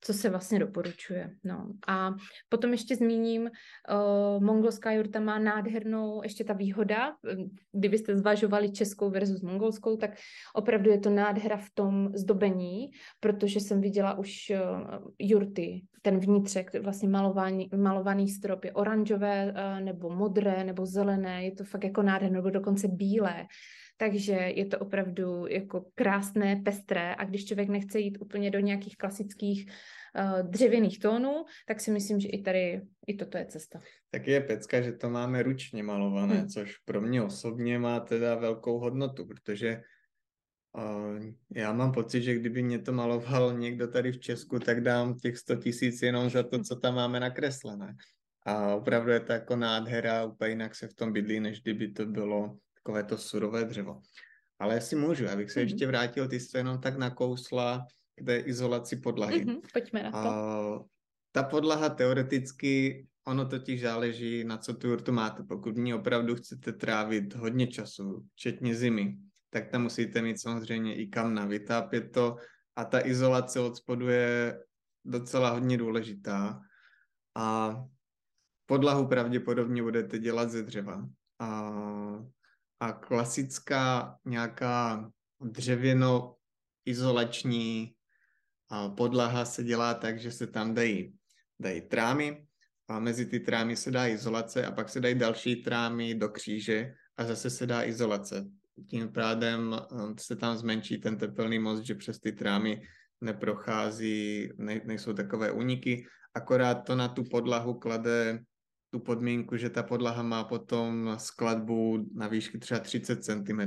co 0.02 0.14
se 0.14 0.30
vlastně 0.30 0.60
doporučuje. 0.60 1.36
No. 1.44 1.74
A 1.88 2.12
potom 2.50 2.72
ještě 2.72 2.96
zmíním, 2.96 3.42
uh, 3.42 4.44
mongolská 4.44 4.92
jurta 4.92 5.20
má 5.20 5.40
nádhernou, 5.40 6.24
ještě 6.24 6.44
ta 6.44 6.54
výhoda, 6.54 7.16
kdybyste 7.72 8.18
zvažovali 8.18 8.72
českou 8.72 9.10
versus 9.10 9.42
mongolskou, 9.42 9.98
tak 9.98 10.12
opravdu 10.56 10.92
je 10.92 11.00
to 11.00 11.10
nádhera 11.10 11.58
v 11.58 11.70
tom 11.74 12.10
zdobení, 12.16 12.69
protože 13.20 13.60
jsem 13.60 13.82
viděla 13.82 14.18
už 14.18 14.52
uh, 14.52 15.12
jurty, 15.20 15.82
ten 16.02 16.20
vnitřek, 16.20 16.84
vlastně 16.84 17.10
malovaný, 17.10 17.70
malovaný 17.76 18.28
strop 18.28 18.66
je 18.66 18.72
oranžové, 18.72 19.52
uh, 19.52 19.86
nebo 19.86 20.10
modré, 20.10 20.64
nebo 20.64 20.86
zelené, 20.86 21.46
je 21.46 21.52
to 21.52 21.64
fakt 21.64 21.84
jako 21.84 22.02
nádherné, 22.02 22.38
nebo 22.38 22.50
dokonce 22.50 22.88
bílé. 22.88 23.48
Takže 23.98 24.34
je 24.34 24.66
to 24.66 24.80
opravdu 24.80 25.48
jako 25.48 25.86
krásné, 25.96 26.62
pestré 26.66 27.16
a 27.16 27.26
když 27.26 27.46
člověk 27.46 27.70
nechce 27.70 28.00
jít 28.00 28.18
úplně 28.22 28.52
do 28.52 28.60
nějakých 28.60 28.98
klasických 28.98 29.68
uh, 29.68 30.50
dřevěných 30.50 31.00
tónů, 31.00 31.46
tak 31.68 31.82
si 31.82 31.92
myslím, 31.92 32.20
že 32.20 32.28
i 32.28 32.42
tady 32.42 32.82
i 33.08 33.14
toto 33.14 33.38
je 33.38 33.46
cesta. 33.46 33.82
Tak 34.12 34.28
je 34.28 34.42
pecka, 34.42 34.82
že 34.82 34.92
to 34.92 35.10
máme 35.10 35.44
ručně 35.44 35.84
malované, 35.84 36.36
hmm. 36.36 36.48
což 36.48 36.78
pro 36.86 37.02
mě 37.02 37.24
osobně 37.24 37.80
má 37.80 38.00
teda 38.00 38.36
velkou 38.36 38.80
hodnotu, 38.80 39.26
protože 39.26 39.82
já 41.56 41.74
mám 41.74 41.92
pocit, 41.92 42.22
že 42.22 42.36
kdyby 42.36 42.64
mě 42.64 42.80
to 42.80 42.92
maloval 42.92 43.58
někdo 43.58 43.88
tady 43.88 44.12
v 44.12 44.20
Česku, 44.20 44.60
tak 44.60 44.82
dám 44.82 45.18
těch 45.18 45.38
100 45.38 45.56
tisíc 45.56 46.02
jenom 46.02 46.30
za 46.30 46.44
to, 46.44 46.60
co 46.64 46.76
tam 46.76 46.96
máme 46.96 47.20
nakreslené. 47.20 47.96
A 48.46 48.76
opravdu 48.76 49.12
je 49.12 49.20
to 49.20 49.32
jako 49.34 49.56
nádhera, 49.56 50.26
úplně 50.26 50.50
jinak 50.50 50.76
se 50.76 50.88
v 50.88 50.94
tom 50.94 51.14
bydlí, 51.14 51.40
než 51.40 51.62
kdyby 51.62 51.92
to 51.92 52.06
bylo 52.06 52.58
takové 52.74 53.04
to 53.04 53.18
surové 53.18 53.66
dřevo. 53.66 54.02
Ale 54.60 54.76
jestli 54.76 54.96
můžu, 54.98 55.30
abych 55.30 55.52
se 55.52 55.60
mm-hmm. 55.60 55.64
ještě 55.64 55.88
vrátil, 55.88 56.28
ty 56.28 56.40
jsi 56.40 56.52
to 56.52 56.58
jenom 56.58 56.82
tak 56.82 56.98
nakousla 56.98 57.86
k 58.16 58.26
té 58.26 58.38
izolaci 58.38 58.96
podlahy. 58.96 59.46
Mm-hmm, 59.46 59.60
pojďme 59.74 60.04
na 60.04 60.12
to. 60.12 60.18
A, 60.18 60.86
ta 61.32 61.44
podlaha 61.44 61.90
teoreticky, 61.90 63.08
ono 63.28 63.46
totiž 63.46 63.82
záleží, 63.82 64.44
na 64.44 64.58
co 64.58 64.74
tu 64.74 64.88
jurtu 64.88 65.12
máte. 65.12 65.44
Pokud 65.44 65.78
ní 65.78 65.94
opravdu 65.94 66.36
chcete 66.36 66.74
trávit 66.74 67.36
hodně 67.36 67.68
času, 67.68 68.26
včetně 68.34 68.76
zimy, 68.76 69.18
tak 69.50 69.68
tam 69.68 69.84
musíte 69.84 70.22
mít 70.22 70.42
samozřejmě 70.42 70.96
i 70.96 71.08
kam 71.08 71.34
na 71.34 71.46
vytápět 71.46 72.12
to 72.12 72.36
a 72.76 72.86
ta 72.86 73.06
izolace 73.06 73.60
od 73.60 73.78
spodu 73.78 74.10
je 74.10 74.60
docela 75.06 75.50
hodně 75.50 75.78
důležitá. 75.78 76.62
A 77.36 77.76
podlahu 78.66 79.08
pravděpodobně 79.08 79.84
budete 79.84 80.20
dělat 80.20 80.50
ze 80.50 80.64
dřeva. 80.64 81.10
A 81.40 81.74
a 82.80 82.92
klasická 82.92 84.18
nějaká 84.26 85.12
dřevěno 85.42 86.36
izolační 86.86 87.96
podlaha 88.98 89.46
se 89.46 89.64
dělá 89.64 89.94
tak, 89.94 90.20
že 90.20 90.32
se 90.32 90.48
tam 90.48 90.74
dají, 90.74 91.16
dají 91.60 91.82
trámy 91.82 92.48
a 92.88 93.00
mezi 93.00 93.26
ty 93.26 93.40
trámy 93.40 93.76
se 93.76 93.92
dá 93.92 94.08
izolace 94.08 94.66
a 94.66 94.72
pak 94.72 94.90
se 94.90 95.00
dají 95.00 95.16
další 95.16 95.56
trámy 95.56 96.16
do 96.16 96.30
kříže 96.30 96.94
a 97.18 97.24
zase 97.24 97.50
se 97.50 97.68
dá 97.68 97.84
izolace. 97.84 98.46
Tím 98.88 99.12
pádem 99.12 99.76
um, 99.92 100.16
se 100.20 100.36
tam 100.36 100.58
zmenší 100.58 100.98
ten 100.98 101.18
tepelný 101.18 101.60
most, 101.60 101.82
že 101.82 101.96
přes 101.96 102.20
ty 102.20 102.32
trámy 102.32 102.82
neprochází, 103.22 104.50
ne, 104.58 104.82
nejsou 104.86 105.14
takové 105.14 105.52
úniky, 105.52 106.06
akorát 106.34 106.76
to 106.76 106.96
na 106.96 107.08
tu 107.08 107.24
podlahu 107.24 107.74
klade 107.74 108.40
tu 108.90 109.00
podmínku, 109.00 109.58
že 109.58 109.70
ta 109.70 109.84
podlaha 109.84 110.24
má 110.24 110.44
potom 110.44 111.16
skladbu 111.18 112.06
na 112.16 112.28
výšky 112.28 112.58
třeba 112.58 112.80
30 112.80 113.24
cm, 113.24 113.60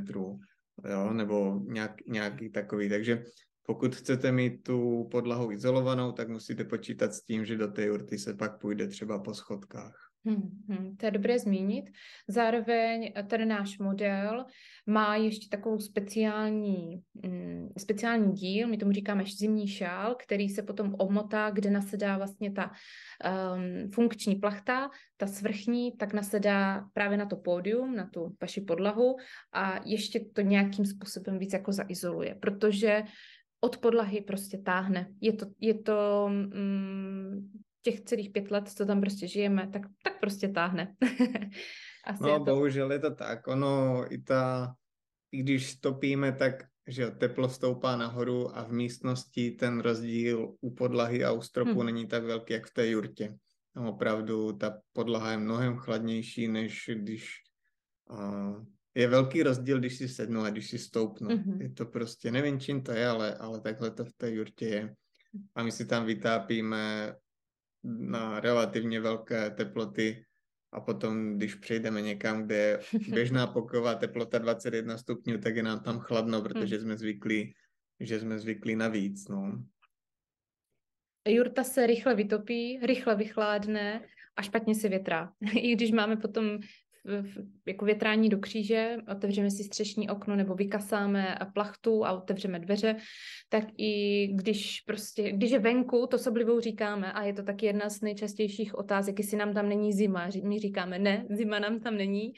jo, 0.90 1.12
nebo 1.12 1.60
nějak, 1.64 2.06
nějaký 2.06 2.50
takový. 2.50 2.88
Takže 2.88 3.22
pokud 3.66 3.96
chcete 3.96 4.32
mít 4.32 4.62
tu 4.62 5.08
podlahu 5.10 5.52
izolovanou, 5.52 6.12
tak 6.12 6.28
musíte 6.28 6.64
počítat 6.64 7.14
s 7.14 7.22
tím, 7.22 7.44
že 7.44 7.56
do 7.56 7.68
té 7.68 7.90
urty 7.90 8.18
se 8.18 8.34
pak 8.34 8.60
půjde 8.60 8.88
třeba 8.88 9.18
po 9.18 9.34
schodkách. 9.34 10.11
Hmm, 10.26 10.62
hmm, 10.68 10.96
to 10.96 11.06
je 11.06 11.10
dobré 11.10 11.38
zmínit. 11.38 11.90
Zároveň 12.28 13.12
ten 13.26 13.48
náš 13.48 13.78
model 13.78 14.44
má 14.86 15.16
ještě 15.16 15.48
takovou 15.48 15.78
speciální, 15.78 17.02
mm, 17.22 17.68
speciální 17.78 18.32
díl, 18.32 18.68
my 18.68 18.76
tomu 18.76 18.92
říkáme 18.92 19.24
zimní 19.26 19.68
šál, 19.68 20.14
který 20.14 20.48
se 20.48 20.62
potom 20.62 20.94
omotá, 20.98 21.50
kde 21.50 21.70
nasedá 21.70 22.16
vlastně 22.16 22.52
ta 22.52 22.70
um, 22.70 23.90
funkční 23.90 24.36
plachta, 24.36 24.90
ta 25.16 25.26
svrchní, 25.26 25.96
tak 25.96 26.12
nasedá 26.12 26.84
právě 26.92 27.18
na 27.18 27.26
to 27.26 27.36
pódium, 27.36 27.96
na 27.96 28.06
tu 28.06 28.36
vaši 28.40 28.60
podlahu 28.60 29.16
a 29.52 29.80
ještě 29.84 30.20
to 30.20 30.40
nějakým 30.40 30.84
způsobem 30.84 31.38
víc 31.38 31.52
jako 31.52 31.72
zaizoluje, 31.72 32.34
protože 32.34 33.02
od 33.60 33.76
podlahy 33.76 34.20
prostě 34.20 34.58
táhne. 34.58 35.06
Je 35.20 35.32
to, 35.32 35.46
je 35.60 35.74
to 35.74 36.28
mm, 36.28 37.50
těch 37.82 38.00
celých 38.00 38.30
pět 38.30 38.50
let, 38.50 38.68
co 38.68 38.86
tam 38.86 39.00
prostě 39.00 39.28
žijeme, 39.28 39.68
tak, 39.72 39.82
tak 40.04 40.20
prostě 40.20 40.48
táhne. 40.48 40.96
Asi 42.04 42.22
no, 42.22 42.28
je 42.28 42.38
to... 42.38 42.44
bohužel 42.44 42.92
je 42.92 42.98
to 42.98 43.14
tak. 43.14 43.46
Ono 43.46 44.04
i 44.10 44.18
ta 44.18 44.74
i 45.32 45.38
když 45.42 45.76
topíme, 45.76 46.32
tak 46.32 46.64
že 46.86 47.10
teplo 47.10 47.48
stoupá 47.48 47.96
nahoru 47.96 48.56
a 48.56 48.62
v 48.64 48.72
místnosti 48.72 49.50
ten 49.50 49.80
rozdíl 49.80 50.56
u 50.60 50.74
podlahy 50.74 51.24
a 51.24 51.32
u 51.32 51.42
stropu 51.42 51.78
hmm. 51.78 51.86
není 51.86 52.06
tak 52.06 52.24
velký, 52.24 52.52
jak 52.52 52.66
v 52.66 52.74
té 52.74 52.88
jurtě. 52.88 53.36
Tam 53.74 53.86
opravdu 53.86 54.52
ta 54.52 54.78
podlaha 54.92 55.30
je 55.30 55.38
mnohem 55.38 55.76
chladnější, 55.76 56.48
než 56.48 56.90
když 56.94 57.42
uh, 58.10 58.64
je 58.94 59.08
velký 59.08 59.42
rozdíl, 59.42 59.78
když 59.78 59.96
si 59.96 60.08
sednu 60.08 60.40
a 60.40 60.50
když 60.50 60.70
si 60.70 60.78
stoupnu. 60.78 61.28
Mm-hmm. 61.28 61.60
Je 61.60 61.70
to 61.70 61.86
prostě, 61.86 62.30
nevím 62.30 62.60
čím 62.60 62.82
to 62.82 62.92
je, 62.92 63.06
ale, 63.08 63.34
ale 63.34 63.60
takhle 63.60 63.90
to 63.90 64.04
v 64.04 64.12
té 64.12 64.30
jurtě 64.30 64.66
je. 64.66 64.94
A 65.54 65.62
my 65.62 65.72
si 65.72 65.86
tam 65.86 66.06
vytápíme 66.06 67.14
na 67.84 68.40
relativně 68.40 69.00
velké 69.00 69.50
teploty 69.50 70.24
a 70.72 70.80
potom, 70.80 71.36
když 71.36 71.54
přejdeme 71.54 72.02
někam, 72.02 72.42
kde 72.42 72.56
je 72.56 72.80
běžná 73.08 73.46
pokojová 73.46 73.94
teplota 73.94 74.38
21 74.38 74.98
stupňů, 74.98 75.38
tak 75.38 75.56
je 75.56 75.62
nám 75.62 75.80
tam 75.80 75.98
chladno, 75.98 76.42
protože 76.42 76.80
jsme 76.80 76.96
zvyklí, 76.96 77.54
že 78.00 78.20
jsme 78.20 78.38
zvyklí 78.38 78.76
na 78.76 78.88
víc, 78.88 79.28
no. 79.28 79.64
Jurta 81.28 81.64
se 81.64 81.86
rychle 81.86 82.14
vytopí, 82.14 82.78
rychle 82.82 83.16
vychládne 83.16 84.06
a 84.36 84.42
špatně 84.42 84.74
se 84.74 84.88
větrá. 84.88 85.32
I 85.56 85.72
když 85.72 85.90
máme 85.90 86.16
potom 86.16 86.58
jako 87.66 87.84
větrání 87.84 88.28
do 88.28 88.38
kříže, 88.38 88.96
otevřeme 89.10 89.50
si 89.50 89.64
střešní 89.64 90.10
okno 90.10 90.36
nebo 90.36 90.54
vykasáme 90.54 91.36
plachtu 91.54 92.04
a 92.04 92.12
otevřeme 92.12 92.58
dveře, 92.58 92.96
tak 93.48 93.64
i 93.78 94.26
když 94.26 94.80
prostě, 94.80 95.32
když 95.32 95.50
je 95.50 95.58
venku, 95.58 96.06
to 96.06 96.18
s 96.18 96.26
oblibou 96.26 96.60
říkáme 96.60 97.12
a 97.12 97.22
je 97.22 97.32
to 97.32 97.42
taky 97.42 97.66
jedna 97.66 97.90
z 97.90 98.00
nejčastějších 98.00 98.74
otázek, 98.74 99.18
jestli 99.18 99.36
nám 99.36 99.54
tam 99.54 99.68
není 99.68 99.92
zima. 99.92 100.28
My 100.44 100.58
říkáme 100.58 100.98
ne, 100.98 101.26
zima 101.30 101.58
nám 101.58 101.80
tam 101.80 101.96
není, 101.96 102.32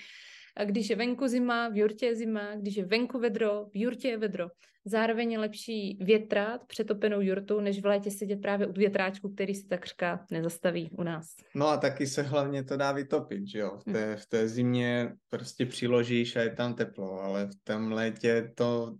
když 0.64 0.90
je 0.90 0.96
venku 0.96 1.28
zima, 1.28 1.68
v 1.68 1.76
jurtě 1.76 2.06
je 2.06 2.16
zima, 2.16 2.54
když 2.54 2.76
je 2.76 2.84
venku 2.84 3.18
vedro, 3.18 3.66
v 3.72 3.76
jurtě 3.76 4.08
je 4.08 4.18
vedro. 4.18 4.48
Zároveň 4.86 5.32
je 5.32 5.38
lepší 5.38 5.98
větrat 6.00 6.66
přetopenou 6.66 7.20
jurtou, 7.20 7.60
než 7.60 7.82
v 7.82 7.86
létě 7.86 8.10
sedět 8.10 8.36
právě 8.36 8.66
u 8.66 8.72
větráčku, 8.72 9.28
který 9.28 9.54
se 9.54 9.68
takřka 9.68 10.26
nezastaví 10.30 10.90
u 10.90 11.02
nás. 11.02 11.26
No 11.54 11.68
a 11.68 11.76
taky 11.76 12.06
se 12.06 12.22
hlavně 12.22 12.64
to 12.64 12.76
dá 12.76 12.92
vytopit, 12.92 13.48
že 13.48 13.58
jo? 13.58 13.78
V 13.78 13.84
té, 13.92 14.14
hm. 14.14 14.16
v 14.16 14.26
té 14.26 14.48
zimě 14.48 15.12
prostě 15.30 15.66
přiložíš 15.66 16.36
a 16.36 16.40
je 16.40 16.50
tam 16.50 16.74
teplo, 16.74 17.20
ale 17.20 17.46
v 17.46 17.56
tom 17.64 17.92
létě 17.92 18.52
to 18.54 18.96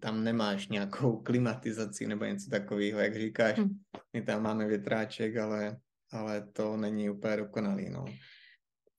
tam 0.00 0.24
nemáš 0.24 0.68
nějakou 0.68 1.16
klimatizaci 1.16 2.06
nebo 2.06 2.24
něco 2.24 2.50
takového, 2.50 2.98
jak 2.98 3.16
říkáš. 3.16 3.58
Hmm. 3.58 3.70
My 4.12 4.22
tam 4.22 4.42
máme 4.42 4.66
větráček, 4.66 5.36
ale, 5.36 5.76
ale 6.12 6.46
to 6.52 6.76
není 6.76 7.10
úplně 7.10 7.36
dokonalý, 7.36 7.90
no. 7.90 8.04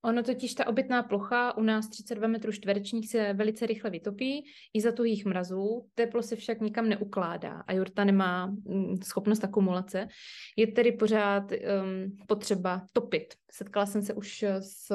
Ono 0.06 0.24
totiž 0.24 0.54
ta 0.54 0.68
obytná 0.68 1.04
plocha 1.04 1.58
u 1.58 1.64
nás 1.64 1.90
32 1.90 2.28
metrů 2.28 2.52
čtverečních 2.52 3.10
se 3.10 3.34
velice 3.34 3.66
rychle 3.66 3.90
vytopí 3.90 4.46
i 4.74 4.82
za 4.82 4.92
tuhých 4.92 5.26
mrazů. 5.26 5.90
Teplo 5.96 6.24
se 6.24 6.36
však 6.36 6.62
nikam 6.62 6.90
neukládá 6.90 7.64
a 7.68 7.74
jurta 7.74 8.04
nemá 8.04 8.46
mm, 8.46 8.98
schopnost 9.04 9.44
akumulace. 9.44 10.08
Je 10.56 10.68
tedy 10.68 10.92
pořád 10.92 11.52
um, 11.52 12.18
potřeba 12.28 12.82
topit. 12.94 13.34
Setkala 13.52 13.86
jsem 13.86 14.02
se 14.02 14.14
už 14.14 14.46
s 14.60 14.92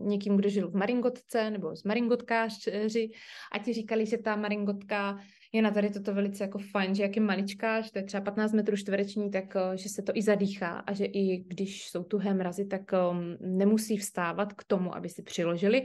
někým, 0.00 0.36
kdo 0.36 0.48
žil 0.48 0.70
v 0.70 0.74
maringotce 0.74 1.50
nebo 1.50 1.76
s 1.76 1.84
maringotkáři 1.84 3.10
a 3.52 3.58
ti 3.58 3.72
říkali, 3.72 4.06
že 4.06 4.18
ta 4.18 4.36
maringotka 4.36 5.18
je 5.52 5.62
na 5.62 5.70
tady 5.70 5.90
toto 5.90 6.14
velice 6.14 6.44
jako 6.44 6.58
fajn, 6.58 6.94
že 6.94 7.02
jak 7.02 7.16
je 7.16 7.22
maličká, 7.22 7.80
že 7.80 7.92
to 7.92 7.98
je 7.98 8.04
třeba 8.04 8.20
15 8.20 8.52
metrů 8.52 8.76
čtvereční, 8.76 9.30
tak 9.30 9.56
eh, 9.56 9.76
že 9.76 9.88
se 9.88 10.02
to 10.02 10.12
i 10.14 10.22
zadýchá 10.22 10.68
a 10.68 10.92
že 10.92 11.04
i 11.04 11.44
když 11.46 11.88
jsou 11.88 12.04
tuhé 12.04 12.34
mrazy, 12.34 12.64
tak 12.64 12.82
um, 12.92 13.36
nemusí 13.40 13.96
vstávat 13.96 14.52
k 14.52 14.64
tomu, 14.64 14.96
aby 14.96 15.08
si 15.08 15.22
přiložili. 15.22 15.82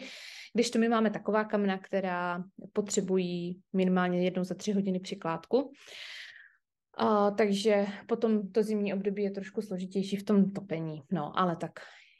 Když 0.53 0.69
to 0.69 0.79
my 0.79 0.89
máme 0.89 1.09
taková 1.09 1.43
kamena, 1.43 1.77
která 1.77 2.43
potřebují 2.73 3.61
minimálně 3.73 4.23
jednou 4.23 4.43
za 4.43 4.55
tři 4.55 4.71
hodiny 4.71 4.99
přikládku, 4.99 5.71
Uh, 7.01 7.35
takže 7.35 7.85
potom 8.07 8.51
to 8.51 8.63
zimní 8.63 8.93
období 8.93 9.23
je 9.23 9.31
trošku 9.31 9.61
složitější 9.61 10.15
v 10.15 10.23
tom 10.23 10.51
topení. 10.51 11.01
No, 11.11 11.39
ale 11.39 11.55
tak 11.55 11.71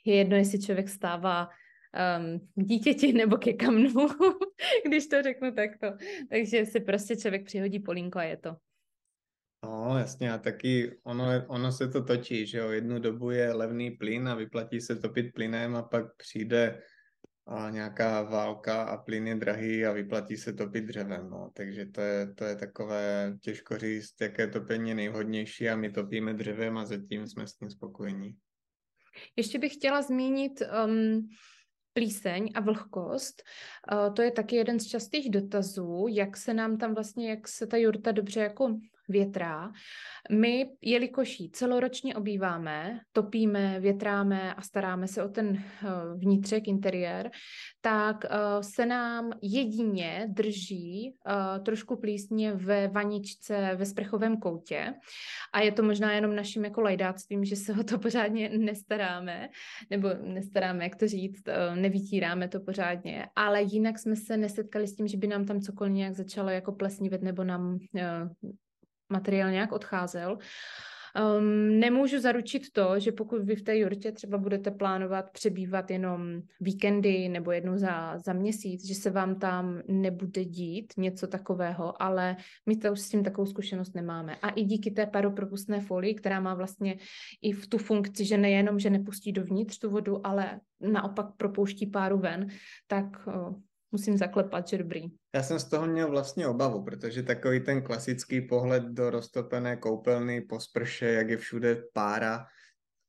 je 0.06 0.16
jedno, 0.16 0.36
jestli 0.36 0.60
člověk 0.60 0.90
stává 0.90 1.50
um, 1.96 2.40
k 2.56 2.66
dítěti 2.68 3.14
nebo 3.14 3.38
ke 3.38 3.54
kamnu, 3.54 4.08
když 4.86 5.08
to 5.08 5.22
řeknu 5.22 5.52
takto. 5.52 5.88
Takže 6.30 6.66
si 6.66 6.80
prostě 6.80 7.16
člověk 7.16 7.46
přihodí 7.46 7.80
polínko 7.80 8.20
a 8.20 8.24
je 8.24 8.38
to. 8.38 8.56
No, 9.64 9.98
jasně, 9.98 10.34
a 10.34 10.38
taky 10.38 10.98
ono, 11.04 11.26
ono 11.48 11.72
se 11.72 11.88
to 11.88 12.04
točí, 12.04 12.46
že 12.46 12.58
jo, 12.58 12.70
jednu 12.70 13.00
dobu 13.00 13.32
je 13.32 13.54
levný 13.54 13.92
plyn 13.92 14.28
a 14.28 14.36
vyplatí 14.36 14.82
se 14.82 14.96
topit 14.96 15.34
plynem 15.34 15.76
a 15.76 15.82
pak 15.82 16.16
přijde 16.18 16.82
a 17.48 17.70
nějaká 17.70 18.22
válka 18.22 18.84
a 18.84 18.98
plyn 18.98 19.28
je 19.28 19.36
drahý 19.36 19.86
a 19.86 19.92
vyplatí 19.92 20.38
se 20.38 20.54
topit 20.54 20.86
dřevem, 20.86 21.30
no. 21.30 21.50
Takže 21.54 21.86
to 21.86 22.02
je, 22.02 22.34
to 22.34 22.44
je 22.44 22.56
takové, 22.56 23.38
těžko 23.42 23.78
říct, 23.78 24.14
jaké 24.22 24.48
topení 24.48 24.90
je 24.90 24.96
nejvhodnější 24.96 25.70
a 25.70 25.76
my 25.76 25.92
topíme 25.92 26.34
dřevem 26.34 26.78
a 26.78 26.86
zatím 26.86 27.28
jsme 27.28 27.48
s 27.48 27.54
tím 27.54 27.70
spokojení. 27.70 28.36
Ještě 29.36 29.60
bych 29.60 29.74
chtěla 29.74 30.02
zmínit 30.02 30.62
um, 30.86 31.30
plíseň 31.96 32.52
a 32.56 32.60
vlhkost. 32.60 33.44
To 34.16 34.22
je 34.22 34.32
taky 34.32 34.56
jeden 34.56 34.80
z 34.80 34.88
častých 34.88 35.30
dotazů, 35.30 36.06
jak 36.10 36.38
se 36.38 36.54
nám 36.54 36.78
tam 36.78 36.94
vlastně, 36.94 37.30
jak 37.30 37.48
se 37.48 37.68
ta 37.68 37.78
jurta 37.78 38.12
dobře 38.12 38.40
jako 38.40 38.78
větrá. 39.10 39.72
My, 40.32 40.70
jelikož 40.82 41.40
ji 41.40 41.50
celoročně 41.50 42.16
obýváme, 42.16 43.00
topíme, 43.12 43.80
větráme 43.80 44.54
a 44.54 44.62
staráme 44.62 45.08
se 45.08 45.24
o 45.24 45.30
ten 45.30 45.56
eh, 45.56 45.88
vnitřek, 46.18 46.68
interiér, 46.68 47.32
tak 47.82 48.26
eh, 48.26 48.30
se 48.62 48.86
nám 48.86 49.32
jedině 49.42 50.28
drží 50.30 51.16
eh, 51.28 51.60
trošku 51.60 51.96
plísně 51.96 52.54
ve 52.54 52.88
vaničce 52.88 53.76
ve 53.76 53.86
sprchovém 53.86 54.38
koutě 54.38 54.94
a 55.54 55.62
je 55.62 55.72
to 55.72 55.84
možná 55.84 56.14
jenom 56.14 56.36
naším 56.36 56.66
jako 56.66 56.82
lajdáctvím, 56.82 57.46
že 57.46 57.56
se 57.56 57.74
o 57.74 57.84
to 57.84 58.00
pořádně 58.00 58.50
nestaráme, 58.50 59.50
nebo 59.90 60.10
nestaráme, 60.24 60.84
jak 60.84 60.96
to 60.96 61.08
říct, 61.08 61.44
nevytíráme 61.76 62.48
to 62.48 62.60
pořádně, 62.60 63.28
ale 63.36 63.62
jinak 63.62 64.00
jsme 64.00 64.16
se 64.16 64.38
nesetkali 64.38 64.88
s 64.88 64.96
tím, 64.96 65.08
že 65.08 65.18
by 65.18 65.28
nám 65.28 65.46
tam 65.46 65.62
cokoliv 65.62 65.94
nějak 65.94 66.14
začalo 66.16 66.50
jako 66.50 66.72
plesnivět 66.72 67.22
nebo 67.22 67.44
nám 67.44 67.78
materiál 69.10 69.52
nějak 69.52 69.72
odcházel. 69.72 70.38
Um, 71.38 71.80
nemůžu 71.80 72.20
zaručit 72.20 72.72
to, 72.72 73.00
že 73.00 73.12
pokud 73.12 73.44
vy 73.44 73.56
v 73.56 73.62
té 73.62 73.78
jurtě 73.78 74.12
třeba 74.12 74.38
budete 74.38 74.72
plánovat 74.72 75.32
přebývat 75.32 75.92
jenom 75.92 76.42
víkendy 76.62 77.30
nebo 77.30 77.52
jednou 77.52 77.78
za, 77.78 78.18
za 78.18 78.34
měsíc, 78.34 78.88
že 78.88 78.96
se 78.96 79.10
vám 79.10 79.40
tam 79.40 79.82
nebude 79.88 80.46
dít 80.46 80.94
něco 80.98 81.28
takového, 81.28 82.02
ale 82.02 82.36
my 82.66 82.78
to 82.78 82.92
už 82.92 83.00
s 83.00 83.10
tím 83.10 83.24
takovou 83.24 83.46
zkušenost 83.48 83.96
nemáme. 83.96 84.36
A 84.36 84.50
i 84.50 84.64
díky 84.64 84.92
té 84.92 85.06
paropropustné 85.06 85.82
folii, 85.82 86.14
která 86.16 86.40
má 86.40 86.54
vlastně 86.54 86.98
i 87.42 87.52
v 87.52 87.68
tu 87.68 87.78
funkci, 87.78 88.26
že 88.26 88.38
nejenom, 88.38 88.80
že 88.80 88.90
nepustí 88.90 89.32
dovnitř 89.32 89.78
tu 89.78 89.90
vodu, 89.90 90.28
ale 90.28 90.60
naopak 90.82 91.26
propouští 91.38 91.88
páru 91.88 92.18
ven, 92.18 92.48
tak 92.88 93.06
musím 93.96 94.18
zaklepat, 94.18 94.68
že 94.68 94.78
dobrý. 94.78 95.08
Já 95.36 95.44
jsem 95.44 95.60
z 95.60 95.64
toho 95.64 95.88
měl 95.88 96.10
vlastně 96.10 96.48
obavu, 96.48 96.84
protože 96.84 97.24
takový 97.24 97.60
ten 97.60 97.82
klasický 97.82 98.42
pohled 98.42 98.84
do 98.84 99.10
roztopené 99.10 99.78
koupelny 99.78 100.42
po 100.42 100.60
sprše, 100.60 101.06
jak 101.06 101.30
je 101.30 101.38
všude 101.38 101.84
pára, 101.94 102.46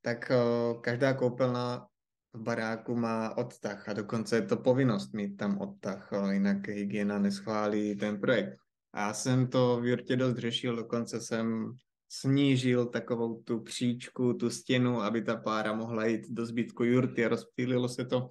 tak 0.03 0.31
uh, 0.31 0.81
každá 0.81 1.13
koupelna 1.13 1.87
v 2.33 2.41
baráku 2.41 2.95
má 2.95 3.37
odtah 3.37 3.89
a 3.89 3.93
dokonce 3.93 4.37
je 4.37 4.43
to 4.43 4.57
povinnost 4.57 5.15
mít 5.15 5.37
tam 5.37 5.59
odtah, 5.59 6.13
uh, 6.13 6.31
jinak 6.31 6.69
hygiena 6.69 7.19
neschválí 7.19 7.97
ten 7.97 8.21
projekt. 8.21 8.55
A 8.93 9.01
já 9.01 9.15
jsem 9.15 9.47
to 9.47 9.81
v 9.81 9.87
Jurtě 9.87 10.17
dost 10.17 10.39
řešil, 10.39 10.77
dokonce 10.77 11.21
jsem 11.21 11.75
snížil 12.09 12.87
takovou 12.87 13.43
tu 13.43 13.61
příčku, 13.61 14.35
tu 14.35 14.51
stěnu, 14.51 15.03
aby 15.03 15.23
ta 15.23 15.37
pára 15.37 15.73
mohla 15.73 16.07
jít 16.07 16.31
do 16.31 16.47
zbytku 16.47 16.85
jurty 16.85 17.25
a 17.25 17.29
rozptýlilo 17.29 17.89
se 17.89 18.05
to 18.05 18.29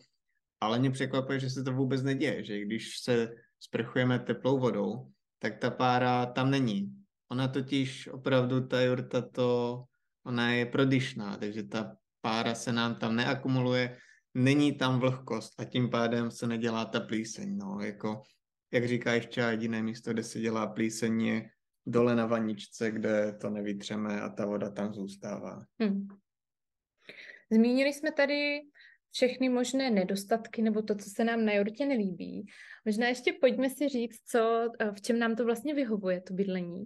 ale 0.65 0.79
mě 0.79 0.91
překvapuje, 0.91 1.39
že 1.39 1.49
se 1.49 1.63
to 1.63 1.71
vůbec 1.71 2.03
neděje, 2.03 2.43
že 2.43 2.61
když 2.61 2.99
se 2.99 3.35
sprchujeme 3.59 4.19
teplou 4.19 4.59
vodou, 4.59 5.11
tak 5.39 5.57
ta 5.57 5.69
pára 5.71 6.25
tam 6.25 6.51
není. 6.51 6.91
Ona 7.31 7.47
totiž 7.47 8.07
opravdu, 8.07 8.67
ta 8.67 8.81
jurta 8.81 9.21
to, 9.21 9.83
ona 10.25 10.51
je 10.51 10.65
prodyšná, 10.65 11.37
takže 11.37 11.63
ta 11.63 11.97
pára 12.21 12.55
se 12.55 12.73
nám 12.73 12.95
tam 12.95 13.15
neakumuluje, 13.15 13.97
není 14.33 14.77
tam 14.77 14.99
vlhkost 14.99 15.59
a 15.59 15.65
tím 15.65 15.89
pádem 15.89 16.31
se 16.31 16.47
nedělá 16.47 16.85
ta 16.85 16.99
plíseň. 16.99 17.57
No, 17.57 17.79
jako, 17.81 18.21
jak 18.71 18.87
říká 18.87 19.13
ještě 19.13 19.41
jediné 19.41 19.83
místo, 19.83 20.13
kde 20.13 20.23
se 20.23 20.39
dělá 20.39 20.67
plíseň 20.67 21.21
je 21.21 21.49
dole 21.85 22.15
na 22.15 22.25
vaničce, 22.25 22.91
kde 22.91 23.37
to 23.41 23.49
nevytřeme 23.49 24.21
a 24.21 24.29
ta 24.29 24.45
voda 24.45 24.69
tam 24.69 24.93
zůstává. 24.93 25.63
Hmm. 25.79 26.07
Zmínili 27.51 27.93
jsme 27.93 28.11
tady 28.11 28.61
všechny 29.15 29.49
možné 29.49 29.89
nedostatky 29.89 30.61
nebo 30.61 30.81
to, 30.81 30.95
co 30.95 31.09
se 31.09 31.23
nám 31.23 31.45
na 31.45 31.53
Jurtě 31.53 31.85
nelíbí. 31.85 32.45
Možná 32.85 33.07
ještě 33.07 33.33
pojďme 33.33 33.69
si 33.69 33.89
říct, 33.89 34.21
co, 34.25 34.69
eh, 34.79 34.91
v 34.91 35.01
čem 35.01 35.19
nám 35.19 35.35
to 35.35 35.45
vlastně 35.45 35.73
vyhovuje, 35.73 36.21
to 36.21 36.33
bydlení. 36.33 36.83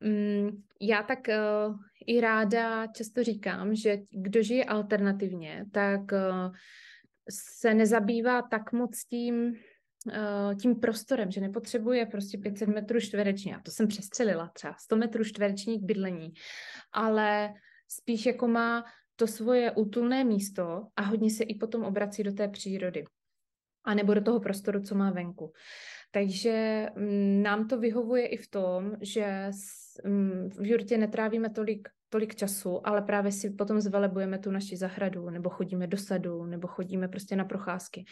Mm, 0.00 0.62
já 0.80 1.02
tak 1.02 1.18
uh, 1.28 1.76
i 2.06 2.20
ráda 2.20 2.86
často 2.86 3.24
říkám, 3.24 3.74
že 3.74 3.98
kdo 4.10 4.42
žije 4.42 4.64
alternativně, 4.64 5.66
tak 5.72 6.00
uh, 6.00 6.54
se 7.30 7.74
nezabývá 7.74 8.42
tak 8.42 8.72
moc 8.72 9.04
tím, 9.04 9.54
tím 10.60 10.80
prostorem, 10.80 11.30
že 11.30 11.40
nepotřebuje 11.40 12.06
prostě 12.06 12.38
500 12.38 12.68
metrů 12.68 13.00
čtvereční. 13.00 13.50
Já 13.50 13.60
to 13.60 13.70
jsem 13.70 13.88
přestřelila 13.88 14.50
třeba 14.54 14.74
100 14.78 14.96
metrů 14.96 15.24
čtverečních 15.24 15.82
bydlení, 15.82 16.32
ale 16.92 17.54
spíš 17.88 18.26
jako 18.26 18.48
má 18.48 18.84
to 19.20 19.26
svoje 19.26 19.70
útulné 19.70 20.24
místo 20.24 20.86
a 20.96 21.02
hodně 21.02 21.30
se 21.30 21.44
i 21.44 21.54
potom 21.54 21.84
obrací 21.84 22.22
do 22.22 22.32
té 22.32 22.48
přírody. 22.48 23.04
A 23.84 23.94
nebo 23.94 24.14
do 24.14 24.20
toho 24.20 24.40
prostoru, 24.40 24.80
co 24.80 24.94
má 24.94 25.10
venku. 25.10 25.52
Takže 26.10 26.86
mm, 26.96 27.42
nám 27.42 27.68
to 27.68 27.78
vyhovuje 27.78 28.26
i 28.26 28.36
v 28.36 28.50
tom, 28.50 28.92
že 29.00 29.50
mm, 30.04 30.48
v 30.50 30.66
jurtě 30.66 30.98
netrávíme 30.98 31.50
tolik 31.50 31.88
tolik 32.12 32.34
času, 32.34 32.86
ale 32.86 33.02
právě 33.02 33.32
si 33.32 33.50
potom 33.50 33.80
zvelebujeme 33.80 34.38
tu 34.38 34.50
naši 34.50 34.76
zahradu, 34.76 35.30
nebo 35.30 35.50
chodíme 35.50 35.86
do 35.86 35.96
sadu, 35.96 36.46
nebo 36.46 36.68
chodíme 36.68 37.08
prostě 37.08 37.36
na 37.36 37.44
procházky. 37.44 38.04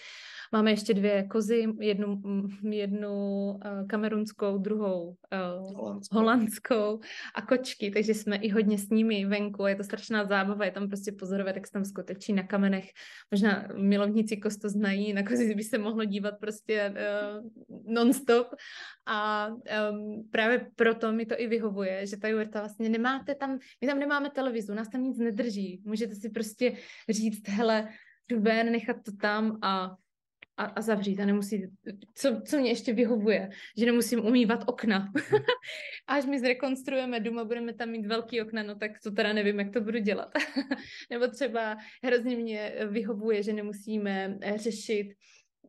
Máme 0.52 0.70
ještě 0.70 0.94
dvě 0.94 1.28
kozy, 1.28 1.64
jednu, 1.80 2.22
jednu 2.70 3.10
uh, 3.50 3.86
kamerunskou, 3.86 4.58
druhou 4.58 5.08
uh, 5.08 5.76
holandskou. 5.76 6.18
holandskou 6.18 7.00
a 7.34 7.42
kočky, 7.42 7.90
takže 7.90 8.14
jsme 8.14 8.36
i 8.36 8.48
hodně 8.48 8.78
s 8.78 8.88
nimi 8.88 9.26
venku 9.26 9.66
je 9.66 9.76
to 9.76 9.84
strašná 9.84 10.24
zábava, 10.24 10.64
je 10.64 10.70
tam 10.70 10.88
prostě 10.88 11.12
pozorovat, 11.12 11.54
jak 11.56 11.66
se 11.66 11.72
tam 11.72 11.84
skutečí 11.84 12.32
na 12.32 12.42
kamenech. 12.42 12.90
Možná 13.30 13.68
milovníci 13.76 14.36
kosto 14.36 14.68
znají, 14.68 15.12
na 15.12 15.22
kozy 15.22 15.54
by 15.54 15.62
se 15.62 15.78
mohlo 15.78 16.04
dívat 16.04 16.34
prostě 16.40 16.94
uh, 16.94 17.50
non-stop 17.94 18.46
a 19.06 19.48
um, 19.48 20.28
právě 20.30 20.66
proto 20.76 21.12
mi 21.12 21.26
to 21.26 21.40
i 21.40 21.46
vyhovuje, 21.46 22.06
že 22.06 22.16
ta 22.16 22.28
Juerta 22.28 22.60
vlastně 22.60 22.88
nemáte 22.88 23.34
tam, 23.34 23.58
my 23.80 23.86
tam 23.88 23.98
nemáme 23.98 24.30
televizu, 24.30 24.74
nás 24.74 24.88
tam 24.88 25.02
nic 25.02 25.18
nedrží. 25.18 25.82
Můžete 25.84 26.14
si 26.14 26.30
prostě 26.30 26.72
říct, 27.08 27.48
hele, 27.48 27.88
jdu 28.28 28.40
ven, 28.40 28.72
nechat 28.72 28.96
to 29.04 29.12
tam 29.20 29.58
a 29.62 29.96
a, 30.58 30.64
a 30.64 30.80
zavřít 30.80 31.20
a 31.20 31.24
nemusí, 31.24 31.66
co, 32.14 32.40
co 32.44 32.58
mě 32.58 32.70
ještě 32.70 32.92
vyhovuje, 32.92 33.50
že 33.76 33.86
nemusím 33.86 34.26
umývat 34.26 34.64
okna. 34.66 35.12
Až 36.06 36.26
my 36.26 36.40
zrekonstruujeme 36.40 37.20
dům 37.20 37.38
a 37.38 37.44
budeme 37.44 37.74
tam 37.74 37.88
mít 37.88 38.06
velký 38.06 38.42
okna, 38.42 38.62
no 38.62 38.74
tak 38.74 38.90
to 39.02 39.10
teda 39.10 39.32
nevím, 39.32 39.58
jak 39.58 39.72
to 39.72 39.80
budu 39.80 39.98
dělat. 39.98 40.28
Nebo 41.10 41.28
třeba 41.28 41.76
hrozně 42.04 42.36
mě 42.36 42.72
vyhovuje, 42.90 43.42
že 43.42 43.52
nemusíme 43.52 44.38
eh, 44.40 44.58
řešit 44.58 45.14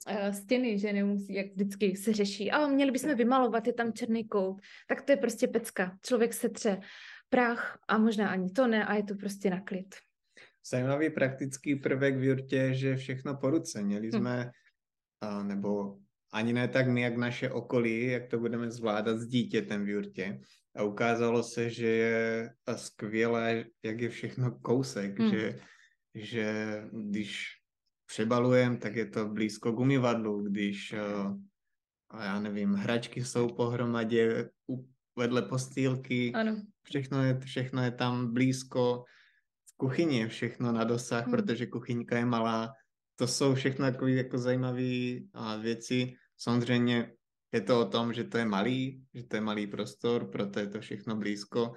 uh, 0.09 0.29
stěny, 0.29 0.79
že 0.79 0.93
nemusí, 0.93 1.33
jak 1.33 1.47
vždycky 1.47 1.95
se 1.95 2.13
řeší, 2.13 2.51
a 2.51 2.67
měli 2.67 2.91
bychom 2.91 3.15
vymalovat, 3.15 3.67
je 3.67 3.73
tam 3.73 3.93
černý 3.93 4.27
kout, 4.27 4.61
tak 4.87 5.01
to 5.01 5.11
je 5.11 5.17
prostě 5.17 5.47
pecka. 5.47 5.97
Člověk 6.05 6.33
se 6.33 6.49
tře 6.49 6.79
prach 7.29 7.79
a 7.87 7.97
možná 7.97 8.29
ani 8.29 8.49
to 8.51 8.67
ne 8.67 8.85
a 8.85 8.95
je 8.95 9.03
to 9.03 9.15
prostě 9.15 9.49
na 9.49 9.61
klid. 9.61 9.95
Zajímavý 10.71 11.09
praktický 11.09 11.75
prvek 11.75 12.17
v 12.17 12.23
jurtě, 12.23 12.73
že 12.73 12.95
všechno 12.95 13.37
po 13.37 13.49
ruce. 13.49 13.81
Měli 13.81 14.07
hm. 14.07 14.11
jsme 14.11 14.51
a, 15.21 15.43
nebo 15.43 15.97
ani 16.33 16.53
ne 16.53 16.67
tak 16.67 16.87
my, 16.87 17.01
jak 17.01 17.17
naše 17.17 17.49
okolí, 17.49 18.05
jak 18.05 18.27
to 18.27 18.39
budeme 18.39 18.71
zvládat 18.71 19.17
s 19.17 19.27
dítětem 19.27 19.85
v 19.85 19.89
jurtě. 19.89 20.41
A 20.75 20.83
ukázalo 20.83 21.43
se, 21.43 21.69
že 21.69 21.87
je 21.87 22.53
skvělé, 22.75 23.65
jak 23.83 24.01
je 24.01 24.09
všechno 24.09 24.51
kousek, 24.51 25.19
hmm. 25.19 25.31
že, 25.31 25.59
že 26.15 26.47
když 26.91 27.47
přebalujeme, 28.05 28.77
tak 28.77 28.95
je 28.95 29.05
to 29.05 29.27
blízko 29.27 29.71
gumivadlu, 29.71 30.43
když 30.43 30.93
a 32.09 32.23
já 32.23 32.39
nevím, 32.39 32.73
hračky 32.73 33.25
jsou 33.25 33.47
pohromadě 33.47 34.49
vedle 35.15 35.41
postýlky, 35.41 36.31
ano. 36.33 36.61
Všechno, 36.83 37.23
je, 37.23 37.39
všechno 37.39 37.83
je 37.83 37.91
tam 37.91 38.33
blízko, 38.33 39.03
v 39.73 39.77
kuchyni 39.77 40.19
je 40.19 40.27
všechno 40.27 40.71
na 40.71 40.83
dosah, 40.83 41.25
hmm. 41.25 41.35
protože 41.35 41.65
kuchyňka 41.65 42.17
je 42.17 42.25
malá, 42.25 42.73
to 43.19 43.27
jsou 43.27 43.55
všechno 43.55 43.91
takové 43.91 44.11
jako 44.11 44.37
zajímavé 44.37 45.19
věci. 45.61 46.13
Samozřejmě 46.37 47.11
je 47.51 47.61
to 47.61 47.81
o 47.81 47.85
tom, 47.85 48.13
že 48.13 48.23
to 48.23 48.37
je 48.37 48.45
malý, 48.45 49.03
že 49.13 49.23
to 49.23 49.35
je 49.35 49.41
malý 49.41 49.67
prostor, 49.67 50.31
proto 50.31 50.59
je 50.59 50.67
to 50.67 50.79
všechno 50.79 51.15
blízko, 51.15 51.73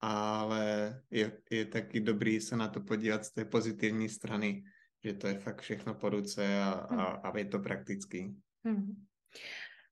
ale 0.00 0.94
je, 1.10 1.38
je 1.50 1.64
taky 1.66 2.00
dobrý 2.00 2.40
se 2.40 2.56
na 2.56 2.68
to 2.68 2.80
podívat 2.80 3.24
z 3.24 3.32
té 3.32 3.44
pozitivní 3.44 4.08
strany, 4.08 4.62
že 5.04 5.12
to 5.12 5.26
je 5.26 5.38
fakt 5.38 5.60
všechno 5.60 5.94
po 5.94 6.08
ruce 6.08 6.58
a, 6.58 6.70
a, 6.70 7.02
a 7.02 7.38
je 7.38 7.44
to 7.44 7.58
praktický. 7.58 8.36
Hmm. 8.64 9.04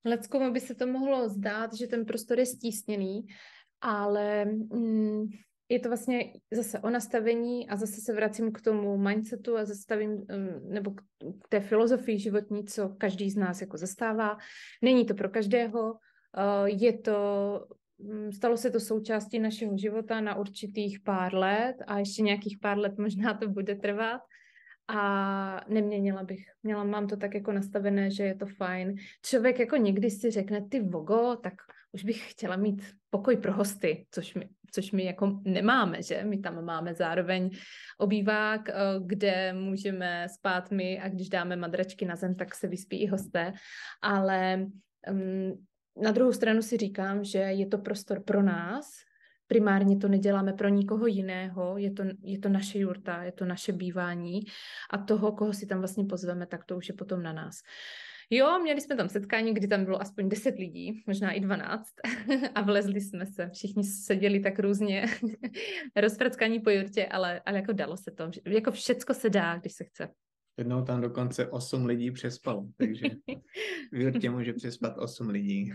Leckomu 0.05 0.53
by 0.53 0.61
se 0.61 0.75
to 0.75 0.87
mohlo 0.87 1.29
zdát, 1.29 1.75
že 1.75 1.87
ten 1.87 2.05
prostor 2.05 2.39
je 2.39 2.47
stísněný, 2.47 3.27
ale 3.81 4.45
mm, 4.45 5.27
je 5.75 5.81
to 5.81 5.89
vlastně 5.89 6.33
zase 6.53 6.79
o 6.79 6.91
nastavení 6.91 7.69
a 7.69 7.77
zase 7.77 8.01
se 8.01 8.13
vracím 8.13 8.53
k 8.53 8.61
tomu 8.61 8.97
mindsetu 8.97 9.57
a 9.57 9.65
zastavím, 9.65 10.11
um, 10.11 10.27
nebo 10.69 10.91
k 11.45 11.49
té 11.49 11.61
filozofii 11.61 12.19
životní, 12.19 12.65
co 12.65 12.89
každý 12.89 13.31
z 13.31 13.37
nás 13.37 13.61
jako 13.61 13.77
zastává. 13.77 14.37
Není 14.83 15.07
to 15.07 15.15
pro 15.15 15.29
každého, 15.29 15.93
uh, 15.93 16.67
je 16.67 16.99
to, 16.99 17.19
um, 17.99 18.33
stalo 18.33 18.57
se 18.57 18.71
to 18.71 18.81
součástí 18.81 19.39
našeho 19.39 19.77
života 19.77 20.21
na 20.21 20.35
určitých 20.35 21.01
pár 21.01 21.35
let 21.35 21.77
a 21.87 21.99
ještě 21.99 22.23
nějakých 22.23 22.59
pár 22.59 22.79
let 22.79 22.99
možná 22.99 23.35
to 23.35 23.49
bude 23.49 23.75
trvat 23.75 24.21
a 24.89 25.61
neměnila 25.69 26.23
bych. 26.23 26.47
Měla, 26.63 26.85
mám 26.85 27.07
to 27.07 27.17
tak 27.17 27.35
jako 27.35 27.53
nastavené, 27.53 28.11
že 28.11 28.23
je 28.23 28.35
to 28.35 28.47
fajn. 28.47 28.95
Člověk 29.23 29.59
jako 29.59 29.77
někdy 29.77 30.11
si 30.11 30.31
řekne, 30.31 30.69
ty 30.69 30.81
vogo, 30.81 31.37
tak 31.37 31.55
už 31.93 32.05
bych 32.05 32.31
chtěla 32.31 32.57
mít 32.57 32.83
pokoj 33.11 33.37
pro 33.37 33.53
hosty, 33.53 34.07
což 34.11 34.35
my, 34.35 34.49
což 34.73 34.93
my 34.93 35.05
jako 35.05 35.41
nemáme, 35.45 36.03
že? 36.03 36.25
My 36.25 36.39
tam 36.39 36.65
máme 36.65 36.95
zároveň 36.95 37.51
obývák, 37.99 38.69
eh, 38.69 38.75
kde 39.07 39.53
můžeme 39.53 40.27
spát 40.29 40.71
my 40.71 41.01
a 41.01 41.09
když 41.09 41.29
dáme 41.29 41.57
madračky 41.57 42.05
na 42.05 42.17
zem, 42.17 42.35
tak 42.35 42.55
se 42.55 42.69
vyspí 42.69 43.03
i 43.03 43.07
hosté, 43.07 43.53
ale 44.03 44.67
um, 45.11 45.67
na 46.03 46.11
druhou 46.11 46.33
stranu 46.33 46.63
si 46.63 46.77
říkám, 46.77 47.25
že 47.25 47.39
je 47.39 47.67
to 47.67 47.79
prostor 47.79 48.23
pro 48.23 48.43
nás, 48.43 48.91
primárně 49.47 49.97
to 49.97 50.09
neděláme 50.09 50.53
pro 50.53 50.69
nikoho 50.69 51.07
jiného, 51.07 51.79
je 51.79 51.91
to, 51.91 52.03
je 52.23 52.39
to 52.39 52.49
naše 52.49 52.79
jurta, 52.79 53.23
je 53.23 53.33
to 53.33 53.45
naše 53.45 53.73
bývání 53.73 54.41
a 54.91 54.99
toho, 54.99 55.33
koho 55.33 55.53
si 55.53 55.67
tam 55.67 55.79
vlastně 55.79 56.05
pozveme, 56.05 56.47
tak 56.47 56.65
to 56.65 56.77
už 56.77 56.89
je 56.89 56.95
potom 56.95 57.23
na 57.23 57.33
nás. 57.33 57.57
Jo, 58.31 58.59
měli 58.59 58.81
jsme 58.81 58.97
tam 58.97 59.09
setkání, 59.09 59.55
kdy 59.55 59.69
tam 59.69 59.85
bylo 59.85 60.03
aspoň 60.03 60.29
10 60.29 60.59
lidí, 60.59 61.05
možná 61.07 61.33
i 61.33 61.41
12 61.41 61.89
a 62.55 62.63
vlezli 62.63 63.01
jsme 63.01 63.27
se. 63.27 63.51
Všichni 63.55 63.85
seděli 63.85 64.41
tak 64.41 64.59
různě 64.59 65.07
rozprackaní 65.97 66.61
po 66.61 66.71
jurtě, 66.71 67.07
ale, 67.07 67.41
ale 67.47 67.57
jako 67.57 67.73
dalo 67.73 67.97
se 67.97 68.11
to. 68.11 68.31
Jako 68.47 68.73
všecko 68.73 69.15
se 69.15 69.31
dá, 69.31 69.59
když 69.59 69.73
se 69.73 69.85
chce. 69.85 70.09
Jednou 70.59 70.85
tam 70.85 71.01
dokonce 71.01 71.47
8 71.47 71.87
lidí 71.87 72.11
přespalo, 72.11 72.67
takže 72.77 73.07
v 73.93 74.01
jurtě 74.01 74.31
může 74.31 74.53
přespat 74.53 74.99
8 74.99 75.29
lidí. 75.29 75.73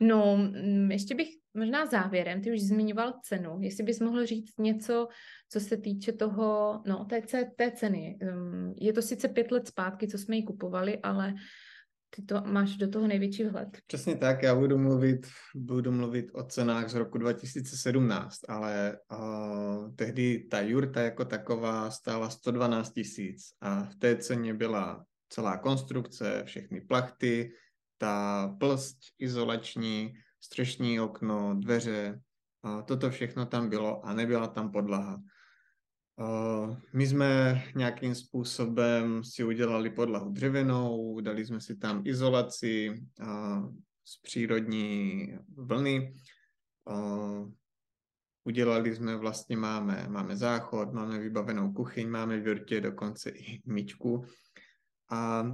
No, 0.00 0.36
mm, 0.36 0.90
ještě 0.90 1.14
bych 1.14 1.28
možná 1.54 1.86
závěrem, 1.86 2.42
ty 2.42 2.52
už 2.52 2.60
zmiňoval 2.60 3.14
cenu, 3.22 3.58
jestli 3.60 3.84
bys 3.84 4.00
mohl 4.00 4.26
říct 4.26 4.58
něco, 4.58 5.08
co 5.48 5.60
se 5.60 5.76
týče 5.76 6.12
toho, 6.12 6.80
no, 6.86 7.04
té, 7.04 7.22
té 7.56 7.70
ceny. 7.70 8.18
Um, 8.22 8.74
je 8.80 8.92
to 8.92 9.02
sice 9.02 9.28
pět 9.28 9.50
let 9.50 9.68
zpátky, 9.68 10.08
co 10.08 10.18
jsme 10.18 10.36
ji 10.36 10.42
kupovali, 10.42 10.98
ale 10.98 11.34
ty 12.16 12.22
to 12.22 12.42
máš 12.46 12.76
do 12.76 12.88
toho 12.88 13.06
největší 13.06 13.44
vhled. 13.44 13.68
Přesně 13.86 14.16
tak, 14.16 14.42
já 14.42 14.54
budu 14.54 14.78
mluvit, 14.78 15.26
budu 15.54 15.92
mluvit 15.92 16.26
o 16.32 16.42
cenách 16.42 16.88
z 16.88 16.94
roku 16.94 17.18
2017, 17.18 18.38
ale 18.48 18.98
uh, 19.12 19.94
tehdy 19.94 20.46
ta 20.50 20.60
jurta 20.60 21.00
jako 21.00 21.24
taková 21.24 21.90
stála 21.90 22.30
112 22.30 22.92
tisíc 22.92 23.42
a 23.60 23.84
v 23.84 23.96
té 23.96 24.16
ceně 24.16 24.54
byla 24.54 25.04
celá 25.28 25.58
konstrukce, 25.58 26.42
všechny 26.46 26.80
plachty, 26.80 27.52
ta 27.98 28.48
plst 28.60 28.98
izolační, 29.18 30.14
střešní 30.44 31.00
okno, 31.00 31.54
dveře, 31.58 32.20
a 32.62 32.82
toto 32.82 33.10
všechno 33.10 33.46
tam 33.46 33.68
bylo 33.68 34.06
a 34.06 34.14
nebyla 34.14 34.46
tam 34.46 34.72
podlaha. 34.72 35.22
My 36.92 37.06
jsme 37.06 37.62
nějakým 37.74 38.14
způsobem 38.14 39.24
si 39.24 39.44
udělali 39.44 39.90
podlahu 39.90 40.30
dřevěnou, 40.30 41.20
dali 41.20 41.46
jsme 41.46 41.60
si 41.60 41.76
tam 41.76 42.02
izolaci 42.06 42.94
z 44.04 44.20
přírodní 44.22 45.28
vlny. 45.56 46.14
Udělali 48.44 48.96
jsme 48.96 49.16
vlastně, 49.16 49.56
máme, 49.56 50.06
máme 50.08 50.36
záchod, 50.36 50.92
máme 50.92 51.18
vybavenou 51.18 51.72
kuchyň, 51.72 52.08
máme 52.10 52.40
v 52.40 52.46
jurtě 52.46 52.80
dokonce 52.80 53.30
i 53.30 53.62
myčku. 53.66 54.24
A 55.10 55.44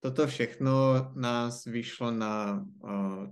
toto 0.00 0.26
všechno 0.26 0.72
nás 1.14 1.64
vyšlo 1.64 2.10
na 2.10 2.66
uh, 2.82 3.26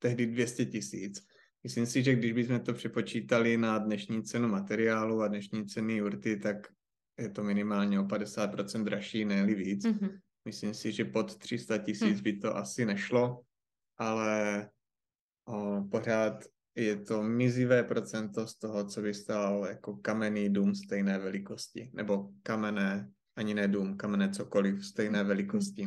tehdy 0.00 0.26
200 0.26 0.66
tisíc. 0.66 1.26
Myslím 1.64 1.86
si, 1.86 2.02
že 2.02 2.14
když 2.14 2.32
bychom 2.32 2.60
to 2.60 2.74
přepočítali 2.74 3.56
na 3.56 3.78
dnešní 3.78 4.22
cenu 4.22 4.48
materiálu 4.48 5.22
a 5.22 5.28
dnešní 5.28 5.66
ceny 5.66 5.96
jurty, 5.96 6.36
tak 6.36 6.56
je 7.18 7.28
to 7.28 7.44
minimálně 7.44 8.00
o 8.00 8.02
50% 8.02 8.84
dražší, 8.84 9.24
ne 9.24 9.46
víc. 9.46 9.84
Mm-hmm. 9.84 10.20
Myslím 10.44 10.74
si, 10.74 10.92
že 10.92 11.04
pod 11.04 11.36
300 11.36 11.78
tisíc 11.78 12.16
mm. 12.16 12.22
by 12.22 12.32
to 12.36 12.56
asi 12.56 12.84
nešlo, 12.84 13.40
ale 13.98 14.70
o, 15.48 15.84
pořád 15.90 16.44
je 16.74 16.96
to 16.96 17.22
mizivé 17.22 17.82
procento 17.82 18.46
z 18.46 18.58
toho, 18.58 18.84
co 18.84 19.02
by 19.02 19.14
stál 19.14 19.66
jako 19.66 19.96
kamenný 19.96 20.52
dům 20.52 20.74
stejné 20.74 21.18
velikosti, 21.18 21.90
nebo 21.94 22.28
kamenné 22.42 23.10
ani 23.36 23.54
ne 23.54 23.68
dům, 23.68 23.96
kamenné 23.96 24.30
cokoliv 24.30 24.86
stejné 24.86 25.24
velikosti. 25.24 25.86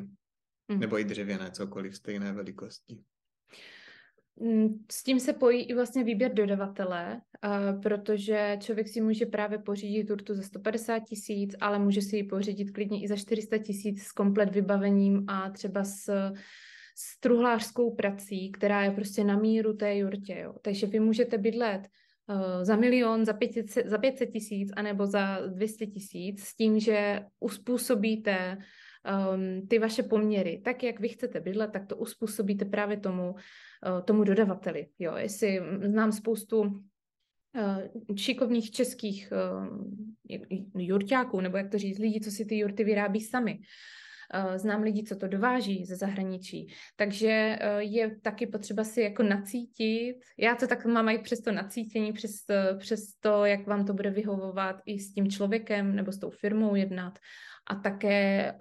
Mm. 0.68 0.80
Nebo 0.80 1.00
i 1.00 1.04
dřevěné 1.04 1.52
cokoliv 1.52 1.96
stejné 1.96 2.34
velikosti. 2.34 3.04
Mm, 4.40 4.86
s 4.92 5.04
tím 5.04 5.20
se 5.20 5.34
pojí 5.34 5.64
i 5.64 5.74
vlastně 5.74 6.04
výběr 6.04 6.34
dodavatele, 6.34 7.22
protože 7.82 8.58
člověk 8.60 8.88
si 8.88 9.02
může 9.02 9.26
právě 9.26 9.58
pořídit 9.58 10.04
turtu 10.04 10.34
za 10.36 10.42
150 10.42 11.00
tisíc, 11.00 11.56
ale 11.62 11.80
může 11.80 12.02
si 12.02 12.16
ji 12.16 12.24
pořídit 12.24 12.72
klidně 12.72 13.04
i 13.04 13.08
za 13.08 13.16
400 13.16 13.58
tisíc 13.58 14.04
s 14.04 14.12
komplet 14.12 14.50
vybavením 14.50 15.26
a 15.28 15.50
třeba 15.50 15.84
s, 15.84 16.32
s 16.96 17.20
truhlářskou 17.20 17.96
prací, 17.96 18.52
která 18.52 18.84
je 18.84 18.92
prostě 18.92 19.24
na 19.24 19.38
míru 19.38 19.74
té 19.74 19.98
jurtě. 19.98 20.40
Jo. 20.40 20.54
Takže 20.62 20.88
vy 20.88 21.00
můžete 21.00 21.38
bydlet 21.38 21.82
uh, 21.82 22.64
za 22.64 22.76
milion, 22.76 23.26
za 23.26 23.34
500, 23.34 23.88
za 23.88 23.98
500 23.98 24.32
tisíc, 24.32 24.72
anebo 24.76 25.06
za 25.06 25.40
200 25.48 25.88
tisíc 25.88 26.44
s 26.44 26.56
tím, 26.56 26.80
že 26.80 27.26
uspůsobíte 27.40 28.58
um, 28.58 29.68
ty 29.68 29.80
vaše 29.80 30.04
poměry 30.04 30.62
tak, 30.66 30.84
jak 30.84 31.00
vy 31.00 31.10
chcete 31.10 31.40
bydlet, 31.40 31.72
tak 31.72 31.86
to 31.86 31.98
uspůsobíte 31.98 32.66
právě 32.66 32.98
tomu, 32.98 33.36
tomu 34.06 34.24
dodavateli. 34.24 34.88
Jo, 35.00 35.16
jestli 35.16 35.62
znám 35.86 36.12
spoustu 36.12 36.62
uh, 36.62 38.16
šikovných 38.16 38.72
českých 38.72 39.34
uh, 39.34 39.68
jurťáků, 40.78 41.42
nebo 41.42 41.58
jak 41.58 41.72
to 41.72 41.78
říct, 41.78 42.00
lidí, 42.00 42.22
co 42.22 42.32
si 42.32 42.46
ty 42.46 42.58
jurty 42.58 42.84
vyrábí 42.84 43.22
sami. 43.22 43.60
Znám 44.56 44.82
lidi, 44.82 45.04
co 45.04 45.16
to 45.16 45.28
dováží 45.28 45.86
ze 45.86 45.96
zahraničí, 45.96 46.68
takže 46.96 47.60
je 47.78 48.20
taky 48.22 48.48
potřeba 48.48 48.84
si 48.84 49.02
jako 49.02 49.24
nacítit. 49.24 50.16
Já 50.38 50.56
to 50.56 50.68
tak 50.68 50.86
mám 50.86 51.10
i 51.10 51.20
přes 51.20 51.42
to 51.42 51.52
nacítění, 51.52 52.14
přes, 52.14 52.32
přes 52.78 53.00
to, 53.20 53.46
jak 53.46 53.68
vám 53.68 53.86
to 53.86 53.94
bude 53.94 54.10
vyhovovat 54.10 54.76
i 54.86 55.00
s 55.00 55.14
tím 55.14 55.32
člověkem 55.32 55.96
nebo 55.96 56.12
s 56.12 56.20
tou 56.20 56.30
firmou 56.30 56.76
jednat 56.76 57.20
a 57.68 57.76
také 57.76 58.52
eh, 58.52 58.56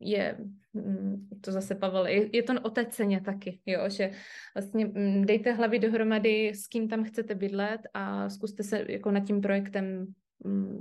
je, 0.00 0.38
mm, 0.72 1.28
to 1.40 1.52
zase 1.52 1.74
Pavel, 1.74 2.06
je, 2.06 2.36
je 2.36 2.42
to 2.42 2.52
o 2.62 2.70
té 2.70 2.86
ceně 2.86 3.20
taky, 3.20 3.60
jo, 3.66 3.80
že 3.88 4.10
vlastně 4.54 4.86
mm, 4.86 5.26
dejte 5.26 5.52
hlavy 5.52 5.78
dohromady, 5.78 6.48
s 6.48 6.66
kým 6.66 6.88
tam 6.88 7.04
chcete 7.04 7.34
bydlet 7.34 7.80
a 7.94 8.28
zkuste 8.30 8.62
se 8.62 8.84
jako 8.88 9.10
nad 9.10 9.20
tím 9.20 9.40
projektem 9.40 10.06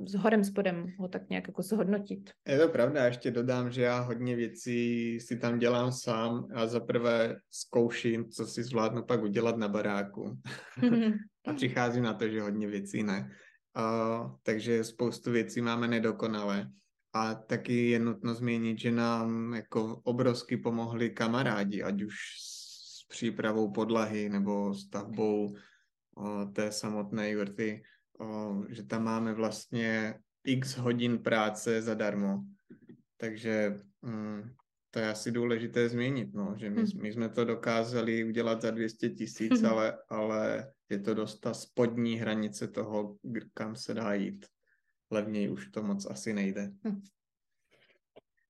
s 0.08 0.16
horem 0.16 0.44
spodem 0.44 0.86
ho 1.00 1.08
tak 1.08 1.30
nějak 1.30 1.48
jako 1.48 1.62
zhodnotit. 1.62 2.32
Je 2.48 2.60
to 2.60 2.70
pravda, 2.70 3.06
ještě 3.06 3.32
dodám, 3.32 3.72
že 3.72 3.82
já 3.82 4.00
hodně 4.00 4.36
věcí 4.36 5.20
si 5.20 5.38
tam 5.38 5.60
dělám 5.60 5.92
sám 5.92 6.48
a 6.56 6.68
za 6.68 6.80
prvé 6.80 7.36
zkouším, 7.52 8.30
co 8.30 8.46
si 8.46 8.64
zvládnu 8.64 9.04
pak 9.04 9.24
udělat 9.24 9.58
na 9.58 9.68
baráku. 9.68 10.38
a 11.48 11.54
přicházím 11.54 12.04
na 12.04 12.14
to, 12.14 12.28
že 12.28 12.42
hodně 12.42 12.68
věcí 12.68 13.04
ne. 13.04 13.32
Uh, 13.78 14.32
takže 14.44 14.84
spoustu 14.84 15.32
věcí 15.32 15.62
máme 15.62 15.88
nedokonalé. 15.88 16.68
A 17.14 17.36
taky 17.36 17.90
je 17.90 18.00
nutno 18.00 18.34
změnit, 18.34 18.80
že 18.80 18.92
nám 18.92 19.54
jako 19.54 20.02
obrovsky 20.04 20.58
pomohli 20.58 21.10
kamarádi, 21.10 21.84
ať 21.84 22.02
už 22.02 22.16
s 22.40 23.08
přípravou 23.08 23.72
podlahy 23.72 24.30
nebo 24.30 24.74
stavbou 24.74 25.56
té 26.54 26.72
samotné 26.72 27.32
jurty, 27.32 27.84
že 28.70 28.84
tam 28.84 29.04
máme 29.04 29.34
vlastně 29.34 30.20
x 30.44 30.78
hodin 30.78 31.18
práce 31.18 31.82
zadarmo. 31.82 32.44
Takže 33.18 33.76
mm, 34.02 34.52
to 34.92 35.00
je 35.00 35.10
asi 35.10 35.32
důležité 35.32 35.90
změnit, 35.90 36.34
no, 36.34 36.56
že 36.58 36.70
my, 36.70 36.82
hm. 36.82 37.02
my 37.02 37.14
jsme 37.14 37.30
to 37.30 37.46
dokázali 37.46 38.24
udělat 38.24 38.62
za 38.62 38.72
200 38.72 39.10
tisíc, 39.10 39.64
ale, 39.64 39.98
ale 40.10 40.72
je 40.90 41.00
to 41.00 41.14
dost 41.14 41.40
ta 41.40 41.54
spodní 41.54 42.16
hranice 42.16 42.68
toho, 42.68 43.18
kam 43.54 43.76
se 43.76 43.94
dá 43.94 44.14
jít 44.14 44.46
levněji 45.12 45.50
už 45.50 45.68
to 45.68 45.84
moc 45.84 46.06
asi 46.06 46.34
nejde. 46.34 46.72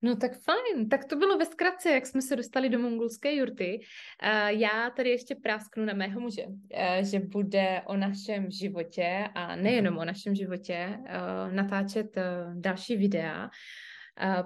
No 0.01 0.15
tak 0.15 0.31
fajn, 0.31 0.89
tak 0.89 1.05
to 1.05 1.15
bylo 1.15 1.37
ve 1.37 1.45
zkratce, 1.45 1.89
jak 1.89 2.07
jsme 2.07 2.21
se 2.21 2.35
dostali 2.35 2.69
do 2.69 2.79
mongolské 2.79 3.35
jurty. 3.35 3.79
Já 4.47 4.89
tady 4.89 5.09
ještě 5.09 5.35
prásknu 5.35 5.85
na 5.85 5.93
mého 5.93 6.19
muže, 6.19 6.45
že 7.01 7.19
bude 7.19 7.81
o 7.85 7.97
našem 7.97 8.51
životě 8.51 9.27
a 9.35 9.55
nejenom 9.55 9.97
o 9.97 10.05
našem 10.05 10.35
životě 10.35 10.99
natáčet 11.51 12.17
další 12.53 12.97
videa. 12.97 13.49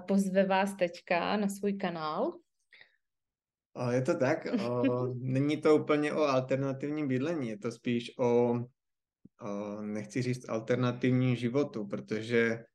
Pozve 0.08 0.46
vás 0.46 0.76
teďka 0.76 1.38
na 1.38 1.48
svůj 1.48 1.74
kanál. 1.74 2.34
Je 3.92 4.02
to 4.02 4.18
tak, 4.18 4.48
není 5.20 5.62
to 5.62 5.76
úplně 5.76 6.14
o 6.14 6.22
alternativním 6.22 7.08
bydlení, 7.08 7.50
je 7.50 7.58
to 7.58 7.72
spíš 7.72 8.18
o 8.20 8.60
nechci 9.82 10.22
říct 10.22 10.50
alternativním 10.50 11.36
životu, 11.36 11.88
protože 11.88 12.66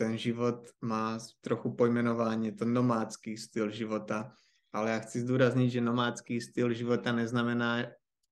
ten 0.00 0.16
život 0.18 0.68
má 0.80 1.18
trochu 1.40 1.74
pojmenování, 1.74 2.52
to 2.52 2.64
nomádský 2.64 3.36
styl 3.36 3.70
života, 3.70 4.32
ale 4.72 4.90
já 4.90 4.98
chci 4.98 5.20
zdůraznit, 5.20 5.70
že 5.70 5.80
nomádský 5.80 6.40
styl 6.40 6.72
života 6.72 7.12
neznamená 7.12 7.84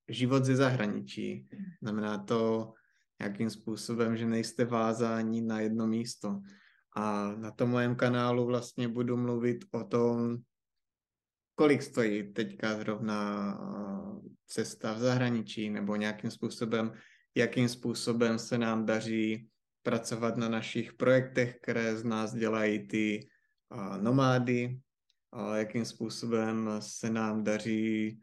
život 0.09 0.45
ze 0.45 0.57
zahraničí. 0.57 1.49
Znamená 1.83 2.19
to 2.19 2.73
nějakým 3.21 3.51
způsobem, 3.51 4.17
že 4.17 4.27
nejste 4.27 4.65
vázáni 4.65 5.41
na 5.41 5.61
jedno 5.61 5.87
místo. 5.87 6.41
A 6.97 7.35
na 7.37 7.51
tom 7.51 7.71
mém 7.71 7.97
kanálu 7.97 8.47
vlastně 8.47 8.89
budu 8.89 9.17
mluvit 9.17 9.65
o 9.71 9.85
tom, 9.85 10.37
kolik 11.55 11.83
stojí 11.83 12.33
teďka 12.33 12.79
zrovna 12.79 13.21
cesta 14.47 14.93
v 14.93 14.99
zahraničí, 14.99 15.71
nebo 15.71 15.97
nějakým 15.97 16.31
způsobem, 16.31 16.93
jakým 17.35 17.69
způsobem 17.69 18.39
se 18.39 18.59
nám 18.59 18.87
daří 18.87 19.49
pracovat 19.89 20.37
na 20.37 20.49
našich 20.49 20.93
projektech, 20.93 21.57
které 21.63 21.97
z 21.97 22.05
nás 22.05 22.35
dělají 22.35 22.89
ty 22.89 23.29
nomády, 24.01 24.81
a 25.33 25.57
jakým 25.57 25.85
způsobem 25.85 26.71
se 26.79 27.11
nám 27.11 27.45
daří 27.45 28.21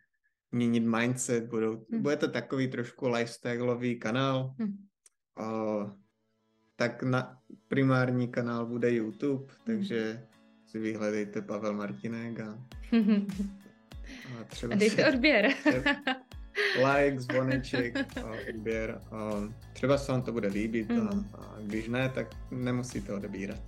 měnit 0.52 0.84
mindset. 0.86 1.50
Budou, 1.50 1.86
hmm. 1.92 2.02
Bude 2.02 2.16
to 2.16 2.28
takový 2.28 2.68
trošku 2.68 3.08
lifestyleový 3.08 4.00
kanál. 4.00 4.54
Hmm. 4.60 4.78
A, 5.38 5.48
tak 6.76 7.04
na 7.04 7.38
primární 7.68 8.28
kanál 8.28 8.66
bude 8.66 8.92
YouTube, 8.92 9.54
hmm. 9.54 9.66
takže 9.66 10.28
si 10.66 10.80
vyhledejte 10.80 11.42
Pavel 11.42 11.74
Martinek 11.74 12.40
a, 12.40 12.66
a 14.40 14.44
třeba 14.48 14.76
a 14.76 14.78
dejte 14.78 15.04
si, 15.04 15.10
odběr. 15.10 15.50
Like, 16.76 17.20
zvoneček, 17.20 17.96
odběr. 18.50 19.02
Třeba 19.74 19.98
se 19.98 20.12
vám 20.12 20.22
to 20.22 20.32
bude 20.32 20.48
líbit 20.48 20.90
mm. 20.90 21.00
a, 21.00 21.04
mhm. 21.04 21.30
a 21.34 21.56
když 21.62 21.88
ne, 21.88 22.10
tak 22.10 22.28
nemusíte 22.52 23.14
odebírat. 23.14 23.60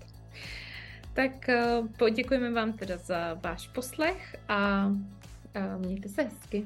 Tak 1.13 1.49
eh, 1.49 1.81
poděkujeme 1.97 2.51
vám 2.51 2.73
teda 2.73 2.97
za 2.97 3.33
váš 3.33 3.67
poslech 3.67 4.35
a, 4.47 4.57
a 4.57 5.77
mějte 5.77 6.09
se 6.09 6.23
hezky. 6.23 6.65